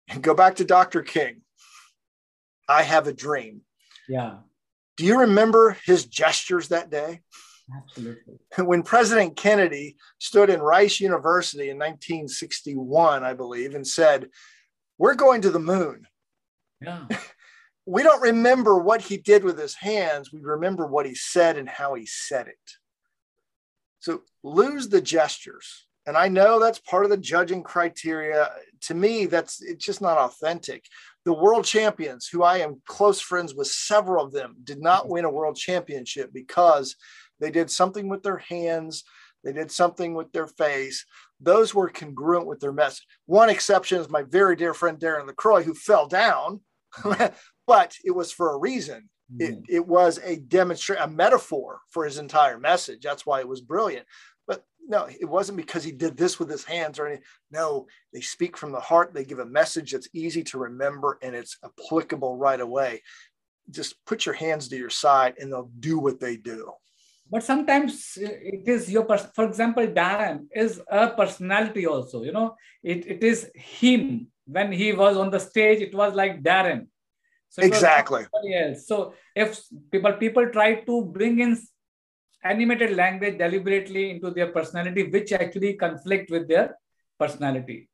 And 0.10 0.24
go 0.24 0.34
back 0.34 0.56
to 0.56 0.66
Dr. 0.66 1.04
King. 1.04 1.42
I 2.68 2.82
have 2.82 3.06
a 3.06 3.14
dream. 3.14 3.62
Yeah. 4.08 4.38
Do 4.98 5.06
you 5.06 5.20
remember 5.20 5.78
his 5.86 6.08
gestures 6.08 6.70
that 6.70 6.90
day? 6.90 7.22
Absolutely. 7.78 8.40
When 8.66 8.82
President 8.82 9.36
Kennedy 9.36 9.98
stood 10.18 10.50
in 10.50 10.60
Rice 10.60 11.00
University 11.00 11.70
in 11.70 11.78
1961, 11.78 13.24
I 13.24 13.36
believe, 13.36 13.76
and 13.76 13.86
said, 13.86 14.30
We're 14.98 15.14
going 15.14 15.44
to 15.44 15.52
the 15.52 15.60
moon. 15.60 16.08
Yeah. 16.82 17.06
we 17.90 18.04
don't 18.04 18.22
remember 18.22 18.78
what 18.78 19.02
he 19.02 19.18
did 19.18 19.44
with 19.44 19.58
his 19.58 19.76
hands. 19.76 20.32
We 20.32 20.42
remember 20.42 20.86
what 20.86 21.06
he 21.06 21.16
said 21.16 21.58
and 21.58 21.68
how 21.68 21.96
he 21.96 22.06
said 22.06 22.48
it. 22.48 22.56
So 24.00 24.22
lose 24.44 24.90
the 24.90 25.02
gestures. 25.02 25.86
And 26.06 26.18
I 26.18 26.28
know 26.28 26.60
that's 26.60 26.80
part 26.80 27.04
of 27.04 27.12
the 27.12 27.18
judging 27.18 27.62
criteria. 27.62 28.50
To 28.84 28.94
me, 28.94 29.26
that's 29.26 29.62
it's 29.62 29.86
just 29.86 30.02
not 30.02 30.18
authentic 30.18 30.86
the 31.30 31.34
world 31.34 31.64
champions, 31.64 32.28
who 32.28 32.42
I 32.42 32.58
am 32.58 32.82
close 32.88 33.22
friends 33.22 33.54
with 33.54 33.68
several 33.68 34.26
of 34.26 34.32
them, 34.32 34.56
did 34.64 34.82
not 34.82 35.04
mm-hmm. 35.04 35.12
win 35.12 35.26
a 35.26 35.30
world 35.30 35.56
championship 35.56 36.32
because 36.34 36.96
they 37.40 37.52
did 37.52 37.70
something 37.70 38.10
with 38.10 38.24
their 38.24 38.38
hands, 38.38 39.04
they 39.44 39.54
did 39.54 39.72
something 39.72 40.16
with 40.16 40.32
their 40.32 40.48
face. 40.48 41.06
Those 41.40 41.76
were 41.76 41.90
congruent 41.90 42.48
with 42.48 42.60
their 42.60 42.74
message. 42.74 43.06
One 43.28 43.50
exception 43.50 44.02
is 44.02 44.10
my 44.10 44.24
very 44.24 44.56
dear 44.56 44.74
friend 44.74 44.98
Darren 44.98 45.28
LaCroix, 45.28 45.62
who 45.62 45.74
fell 45.76 46.08
down, 46.08 46.62
but 47.70 47.96
it 48.04 48.10
was 48.10 48.32
for 48.32 48.52
a 48.54 48.58
reason. 48.58 49.08
It, 49.38 49.52
mm-hmm. 49.52 49.62
it 49.70 49.86
was 49.86 50.20
a 50.24 50.38
demonstration, 50.38 51.04
a 51.04 51.08
metaphor 51.08 51.82
for 51.92 52.04
his 52.04 52.18
entire 52.18 52.58
message. 52.58 53.02
That's 53.04 53.28
why 53.28 53.42
it 53.42 53.48
was 53.48 53.62
brilliant 53.62 54.08
But 54.48 54.66
no, 54.88 55.08
it 55.08 55.30
wasn't 55.30 55.58
because 55.58 55.84
he 55.84 55.92
did 55.92 56.18
this 56.18 56.40
with 56.40 56.50
his 56.50 56.64
hands 56.64 56.98
or 56.98 57.06
anything. 57.06 57.26
No, 57.52 57.86
they 58.12 58.22
speak 58.22 58.58
from 58.58 58.72
the 58.72 58.80
heart. 58.80 59.14
They 59.14 59.24
give 59.24 59.38
a 59.38 59.46
message 59.46 59.92
that's 59.92 60.10
easy 60.14 60.44
to 60.46 60.58
remember 60.58 61.20
and 61.22 61.36
it's 61.36 61.60
applicable 61.64 62.38
right 62.38 62.60
away. 62.60 63.04
Just 63.70 64.04
put 64.08 64.26
your 64.26 64.34
hands 64.34 64.68
to 64.70 64.76
your 64.76 64.90
side 64.90 65.36
and 65.38 65.52
they'll 65.52 65.72
do 65.80 66.00
what 66.00 66.20
they 66.20 66.36
do. 66.36 66.72
But 67.30 67.44
sometimes 67.44 68.18
it 68.20 68.68
is 68.68 68.90
your, 68.90 69.06
person. 69.06 69.30
for 69.36 69.46
example, 69.46 69.86
Darren 69.86 70.48
is 70.56 70.82
a 70.90 71.10
personality 71.12 71.86
also, 71.86 72.24
you 72.24 72.32
know, 72.32 72.56
it, 72.82 73.06
it 73.06 73.24
is 73.24 73.52
him. 73.54 74.26
When 74.48 74.72
he 74.72 74.92
was 74.94 75.16
on 75.16 75.30
the 75.30 75.40
stage, 75.40 75.82
it 75.82 75.94
was 75.94 76.16
like 76.16 76.42
Darren. 76.42 76.88
So 77.50 77.64
exactly. 77.64 78.26
Else. 78.54 78.88
So 78.88 79.14
if 79.36 79.60
people 79.92 80.14
people 80.14 80.50
try 80.50 80.82
to 80.82 81.06
bring 81.06 81.40
in 81.40 81.58
animated 82.44 82.96
language 82.96 83.38
deliberately 83.38 84.12
into 84.12 84.32
their 84.32 84.48
personality, 84.48 85.04
which 85.04 85.34
actually 85.34 85.74
conflict 85.74 86.32
with 86.32 86.48
their 86.48 86.78
personality. 87.20 87.90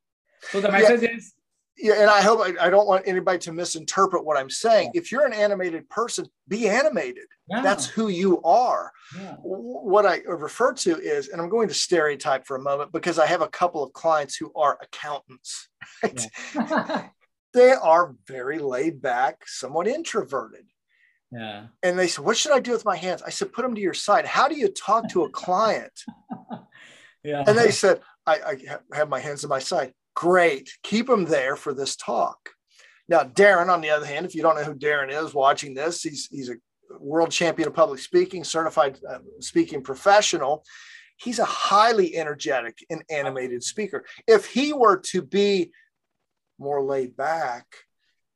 So 0.50 0.60
the 0.60 0.70
message 0.70 1.02
yeah. 1.02 1.16
is 1.16 1.34
yeah, 1.78 2.00
and 2.00 2.08
I 2.08 2.22
hope 2.22 2.40
I, 2.40 2.66
I, 2.66 2.70
don't 2.70 2.86
want 2.86 3.06
anybody 3.06 3.38
to 3.40 3.52
misinterpret 3.52 4.24
what 4.24 4.38
I'm 4.38 4.48
saying. 4.48 4.92
Yeah. 4.94 5.00
If 5.00 5.12
you're 5.12 5.26
an 5.26 5.34
animated 5.34 5.88
person, 5.90 6.26
be 6.48 6.68
animated. 6.68 7.26
Yeah. 7.50 7.60
That's 7.60 7.86
who 7.86 8.08
you 8.08 8.40
are. 8.42 8.92
What 9.42 10.06
I 10.06 10.20
refer 10.26 10.72
to 10.72 10.98
is, 10.98 11.28
and 11.28 11.40
I'm 11.40 11.50
going 11.50 11.68
to 11.68 11.74
stereotype 11.74 12.46
for 12.46 12.56
a 12.56 12.62
moment 12.62 12.92
because 12.92 13.18
I 13.18 13.26
have 13.26 13.42
a 13.42 13.48
couple 13.48 13.82
of 13.82 13.92
clients 13.92 14.36
who 14.36 14.50
are 14.54 14.78
accountants. 14.82 15.68
Right? 16.02 16.26
they 17.56 17.72
are 17.72 18.14
very 18.28 18.58
laid 18.58 19.00
back, 19.00 19.48
somewhat 19.48 19.88
introverted. 19.88 20.66
Yeah. 21.32 21.68
And 21.82 21.98
they 21.98 22.06
said, 22.06 22.24
What 22.24 22.36
should 22.36 22.52
I 22.52 22.60
do 22.60 22.72
with 22.72 22.84
my 22.84 22.96
hands? 22.96 23.22
I 23.22 23.30
said, 23.30 23.52
Put 23.52 23.62
them 23.62 23.74
to 23.74 23.80
your 23.80 23.94
side. 23.94 24.26
How 24.26 24.46
do 24.46 24.54
you 24.54 24.68
talk 24.68 25.08
to 25.08 25.24
a 25.24 25.30
client? 25.30 25.92
yeah. 27.24 27.44
And 27.46 27.56
they 27.56 27.70
said, 27.70 28.02
I, 28.26 28.58
I 28.92 28.96
have 28.96 29.08
my 29.08 29.18
hands 29.18 29.42
on 29.42 29.48
my 29.48 29.58
side. 29.58 29.94
Great. 30.14 30.70
Keep 30.82 31.06
them 31.06 31.24
there 31.24 31.56
for 31.56 31.72
this 31.72 31.96
talk. 31.96 32.50
Now, 33.08 33.22
Darren, 33.22 33.70
on 33.70 33.80
the 33.80 33.90
other 33.90 34.06
hand, 34.06 34.26
if 34.26 34.34
you 34.34 34.42
don't 34.42 34.56
know 34.56 34.64
who 34.64 34.74
Darren 34.74 35.10
is 35.10 35.32
watching 35.32 35.72
this, 35.72 36.02
he's, 36.02 36.28
he's 36.30 36.50
a 36.50 36.56
world 37.00 37.30
champion 37.30 37.68
of 37.68 37.74
public 37.74 38.00
speaking, 38.00 38.44
certified 38.44 38.98
uh, 39.08 39.18
speaking 39.40 39.82
professional. 39.82 40.62
He's 41.16 41.38
a 41.38 41.44
highly 41.46 42.16
energetic 42.16 42.84
and 42.90 43.02
animated 43.08 43.62
speaker. 43.62 44.04
If 44.26 44.44
he 44.46 44.74
were 44.74 44.98
to 45.12 45.22
be 45.22 45.70
more 46.58 46.82
laid 46.82 47.16
back 47.16 47.66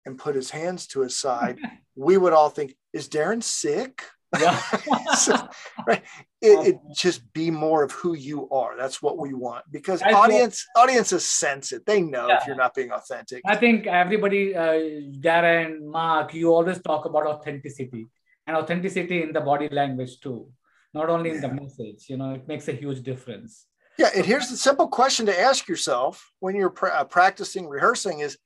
and 0.07 0.19
put 0.19 0.35
his 0.35 0.51
hands 0.51 0.87
to 0.89 1.01
his 1.01 1.17
side, 1.17 1.59
we 1.97 2.17
would 2.17 2.33
all 2.33 2.51
think, 2.51 2.75
is 2.93 3.09
Darren 3.09 3.43
sick? 3.43 4.05
Yeah. 4.39 4.59
so, 5.17 5.49
right. 5.87 6.03
It, 6.41 6.69
it, 6.69 6.77
just 6.95 7.33
be 7.33 7.51
more 7.51 7.83
of 7.83 7.91
who 7.93 8.15
you 8.15 8.49
are. 8.51 8.77
That's 8.77 9.03
what 9.03 9.19
we 9.19 9.35
want 9.35 9.65
because 9.71 10.03
I 10.03 10.13
audience 10.13 10.67
think, 10.75 10.85
audiences 10.85 11.27
sense 11.27 11.73
it. 11.73 11.85
They 11.85 12.01
know 12.01 12.29
yeah. 12.29 12.39
if 12.39 12.47
you're 12.47 12.57
not 12.57 12.75
being 12.75 12.93
authentic. 12.93 13.43
I 13.45 13.57
think 13.57 13.87
everybody, 13.87 14.55
uh, 14.55 14.79
Darren, 15.27 15.83
Mark, 15.83 16.33
you 16.33 16.55
always 16.55 16.81
talk 16.81 17.07
about 17.07 17.27
authenticity 17.27 18.09
and 18.47 18.57
authenticity 18.57 19.23
in 19.23 19.33
the 19.33 19.41
body 19.41 19.69
language 19.69 20.21
too, 20.21 20.49
not 20.95 21.11
only 21.11 21.31
in 21.31 21.41
the 21.41 21.49
message. 21.49 22.09
You 22.09 22.17
know, 22.17 22.35
it 22.35 22.47
makes 22.47 22.69
a 22.69 22.73
huge 22.73 23.03
difference. 23.03 23.67
Yeah, 23.98 24.11
and 24.14 24.24
here's 24.24 24.48
the 24.48 24.57
simple 24.57 24.88
question 24.88 25.26
to 25.26 25.38
ask 25.38 25.68
yourself 25.68 26.33
when 26.40 26.57
you're 26.57 26.70
pra- 26.70 26.94
uh, 26.94 27.05
practicing, 27.05 27.68
rehearsing: 27.68 28.20
is 28.20 28.38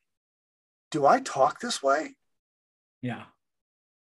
Do 0.91 1.07
I 1.07 1.21
talk 1.21 1.61
this 1.61 1.83
way? 1.83 2.17
Yeah 3.03 3.25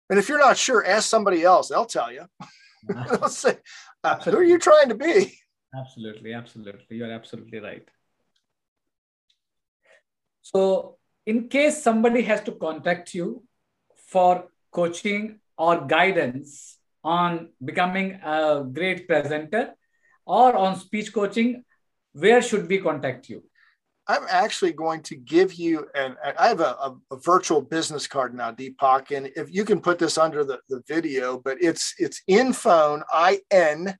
and 0.09 0.19
if 0.19 0.29
you're 0.29 0.39
not 0.39 0.57
sure, 0.57 0.85
ask 0.85 1.09
somebody 1.09 1.43
else. 1.43 1.69
They'll 1.69 1.85
tell 1.85 2.11
you. 2.11 2.25
They'll 2.87 3.29
say, 3.29 3.57
uh, 4.03 4.19
"Who 4.19 4.37
are 4.37 4.43
you 4.43 4.59
trying 4.59 4.89
to 4.89 4.95
be?" 4.95 5.39
Absolutely, 5.73 6.33
absolutely. 6.33 6.97
You're 6.97 7.11
absolutely 7.11 7.59
right. 7.59 7.87
So, 10.41 10.97
in 11.25 11.47
case 11.47 11.81
somebody 11.81 12.21
has 12.23 12.41
to 12.43 12.51
contact 12.51 13.13
you 13.15 13.43
for 14.07 14.49
coaching 14.69 15.39
or 15.57 15.85
guidance 15.85 16.77
on 17.03 17.49
becoming 17.63 18.19
a 18.23 18.65
great 18.71 19.07
presenter 19.07 19.73
or 20.25 20.55
on 20.55 20.75
speech 20.75 21.13
coaching, 21.13 21.63
where 22.13 22.41
should 22.41 22.67
we 22.67 22.79
contact 22.79 23.29
you? 23.29 23.43
I'm 24.07 24.23
actually 24.29 24.73
going 24.73 25.01
to 25.03 25.15
give 25.15 25.53
you 25.53 25.87
an 25.95 26.17
I 26.37 26.47
have 26.49 26.59
a, 26.59 26.75
a, 26.81 26.95
a, 27.11 27.17
virtual 27.17 27.61
business 27.61 28.05
card 28.05 28.35
now, 28.35 28.51
Deepak, 28.51 29.15
and 29.15 29.31
if 29.37 29.53
you 29.53 29.63
can 29.63 29.79
put 29.79 29.97
this 29.97 30.17
under 30.17 30.43
the, 30.43 30.59
the 30.67 30.83
video, 30.87 31.37
but 31.37 31.57
it's 31.61 31.95
it's 31.97 32.21
in 32.27 32.51
phone, 32.51 33.03
in 33.49 33.95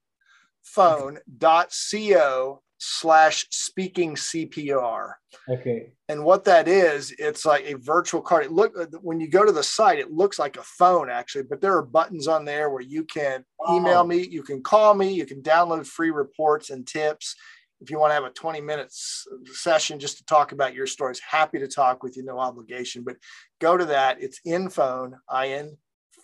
phone 0.63 1.19
dot 1.37 1.73
co 1.91 2.61
slash 2.85 3.45
speaking 3.49 4.15
CPR. 4.15 5.13
Okay. 5.49 5.93
And 6.09 6.23
what 6.25 6.43
that 6.45 6.67
is, 6.67 7.13
it's 7.17 7.45
like 7.45 7.63
a 7.65 7.75
virtual 7.75 8.21
card. 8.21 8.45
It 8.45 8.51
look 8.51 8.75
when 9.01 9.21
you 9.21 9.29
go 9.29 9.45
to 9.45 9.51
the 9.51 9.63
site, 9.63 9.99
it 9.99 10.11
looks 10.11 10.37
like 10.37 10.57
a 10.57 10.63
phone 10.63 11.09
actually, 11.09 11.43
but 11.43 11.61
there 11.61 11.77
are 11.77 11.81
buttons 11.81 12.27
on 12.27 12.43
there 12.43 12.69
where 12.69 12.81
you 12.81 13.05
can 13.05 13.45
email 13.71 14.03
me, 14.03 14.27
you 14.27 14.43
can 14.43 14.61
call 14.61 14.93
me, 14.93 15.13
you 15.13 15.25
can 15.25 15.41
download 15.41 15.87
free 15.87 16.11
reports 16.11 16.69
and 16.69 16.85
tips 16.85 17.35
if 17.83 17.89
you 17.89 17.99
want 17.99 18.11
to 18.11 18.15
have 18.15 18.23
a 18.23 18.29
20 18.29 18.61
minutes 18.61 19.27
session 19.51 19.99
just 19.99 20.17
to 20.17 20.25
talk 20.25 20.53
about 20.53 20.73
your 20.73 20.87
stories, 20.87 21.19
happy 21.19 21.59
to 21.59 21.67
talk 21.67 22.01
with 22.01 22.15
you, 22.15 22.23
no 22.23 22.39
obligation. 22.39 23.03
But 23.03 23.17
go 23.59 23.75
to 23.77 23.85
that. 23.85 24.21
It's 24.21 24.39
infone, 24.47 25.13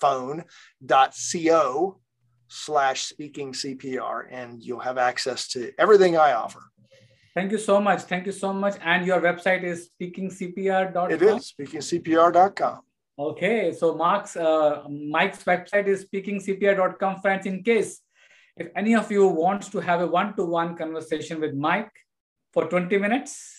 infone.co 0.02 0.46
slash 2.50 3.04
speaking 3.04 3.54
CPR, 3.54 4.26
and 4.32 4.62
you'll 4.62 4.80
have 4.80 4.98
access 4.98 5.48
to 5.50 5.72
everything 5.78 6.18
I 6.18 6.34
offer. 6.34 6.62
Thank 7.36 7.52
you 7.52 7.60
so 7.60 7.80
much. 7.80 8.02
Thank 8.02 8.26
you 8.26 8.32
so 8.32 8.52
much. 8.52 8.76
And 8.84 9.06
your 9.06 9.22
website 9.22 9.64
is 9.64 9.90
speakingcpr.com? 10.02 11.12
It 11.12 11.22
is 11.22 11.54
speakingcpr.com. 11.54 12.80
Okay, 13.18 13.74
so 13.74 13.96
Mark's 13.96 14.36
uh, 14.36 14.84
Mike's 14.90 15.44
website 15.44 15.88
is 15.88 16.06
speakingcpi.com, 16.06 17.22
friends. 17.22 17.46
In 17.46 17.64
case 17.64 18.02
if 18.58 18.68
any 18.76 18.96
of 18.96 19.12
you 19.12 19.28
wants 19.28 19.70
to 19.70 19.80
have 19.80 20.02
a 20.02 20.08
one-to-one 20.08 20.76
conversation 20.76 21.40
with 21.40 21.54
Mike 21.54 21.92
for 22.52 22.66
20 22.66 22.98
minutes, 22.98 23.56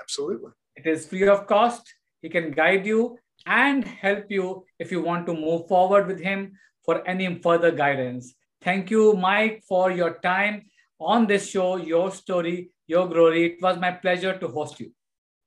Absolutely. 0.00 0.50
it 0.76 0.86
is 0.86 1.06
free 1.06 1.26
of 1.26 1.46
cost. 1.46 1.82
He 2.20 2.28
can 2.28 2.50
guide 2.50 2.84
you 2.86 3.18
and 3.46 3.84
help 3.84 4.26
you 4.28 4.64
if 4.78 4.92
you 4.92 5.02
want 5.02 5.26
to 5.26 5.34
move 5.34 5.68
forward 5.68 6.06
with 6.06 6.20
him 6.20 6.52
for 6.86 7.06
any 7.06 7.34
further 7.42 7.70
guidance. 7.70 8.34
Thank 8.62 8.90
you, 8.90 9.12
Mike, 9.14 9.62
for 9.68 9.90
your 9.90 10.18
time 10.20 10.62
on 10.98 11.26
this 11.26 11.50
show, 11.50 11.76
Your 11.76 12.10
Story, 12.10 12.70
Your 12.86 13.06
Glory. 13.08 13.44
It 13.46 13.58
was 13.60 13.78
my 13.78 13.90
pleasure 13.90 14.38
to 14.38 14.48
host 14.48 14.80
you. 14.80 14.92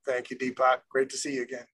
Thank 0.06 0.30
you, 0.30 0.38
Deepak. 0.38 0.82
Great 0.92 1.10
to 1.10 1.18
see 1.18 1.36
you 1.36 1.44
again. 1.44 1.66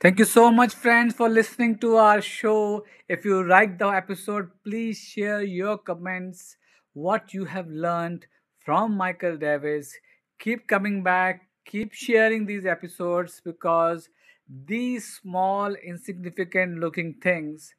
Thank 0.00 0.18
you 0.18 0.24
so 0.24 0.50
much, 0.50 0.74
friends, 0.74 1.14
for 1.14 1.28
listening 1.28 1.76
to 1.78 1.96
our 1.96 2.22
show. 2.22 2.86
If 3.06 3.24
you 3.24 3.46
liked 3.46 3.78
the 3.78 3.88
episode, 3.88 4.48
please 4.64 4.98
share 4.98 5.42
your 5.42 5.76
comments, 5.76 6.56
what 6.94 7.34
you 7.34 7.44
have 7.44 7.68
learned 7.68 8.26
from 8.64 8.96
Michael 8.96 9.36
Davis. 9.36 9.92
Keep 10.38 10.66
coming 10.68 11.02
back, 11.02 11.49
keep 11.64 11.92
sharing 11.92 12.46
these 12.46 12.66
episodes 12.66 13.40
because 13.44 14.08
these 14.48 15.06
small, 15.20 15.74
insignificant 15.74 16.78
looking 16.78 17.14
things 17.22 17.74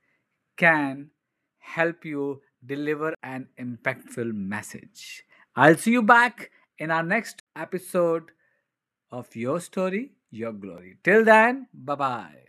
can 0.57 1.09
help 1.59 2.05
you 2.05 2.41
deliver 2.65 3.13
an 3.23 3.47
impactful 3.59 4.33
message. 4.33 5.23
I'll 5.55 5.77
see 5.77 5.91
you 5.91 6.03
back 6.03 6.51
in 6.79 6.91
our 6.91 7.03
next 7.03 7.41
episode 7.55 8.31
of 9.11 9.35
Your 9.35 9.59
Story, 9.59 10.13
Your 10.31 10.53
Glory. 10.53 10.97
Till 11.03 11.25
then, 11.25 11.67
bye 11.73 11.95
bye. 11.95 12.40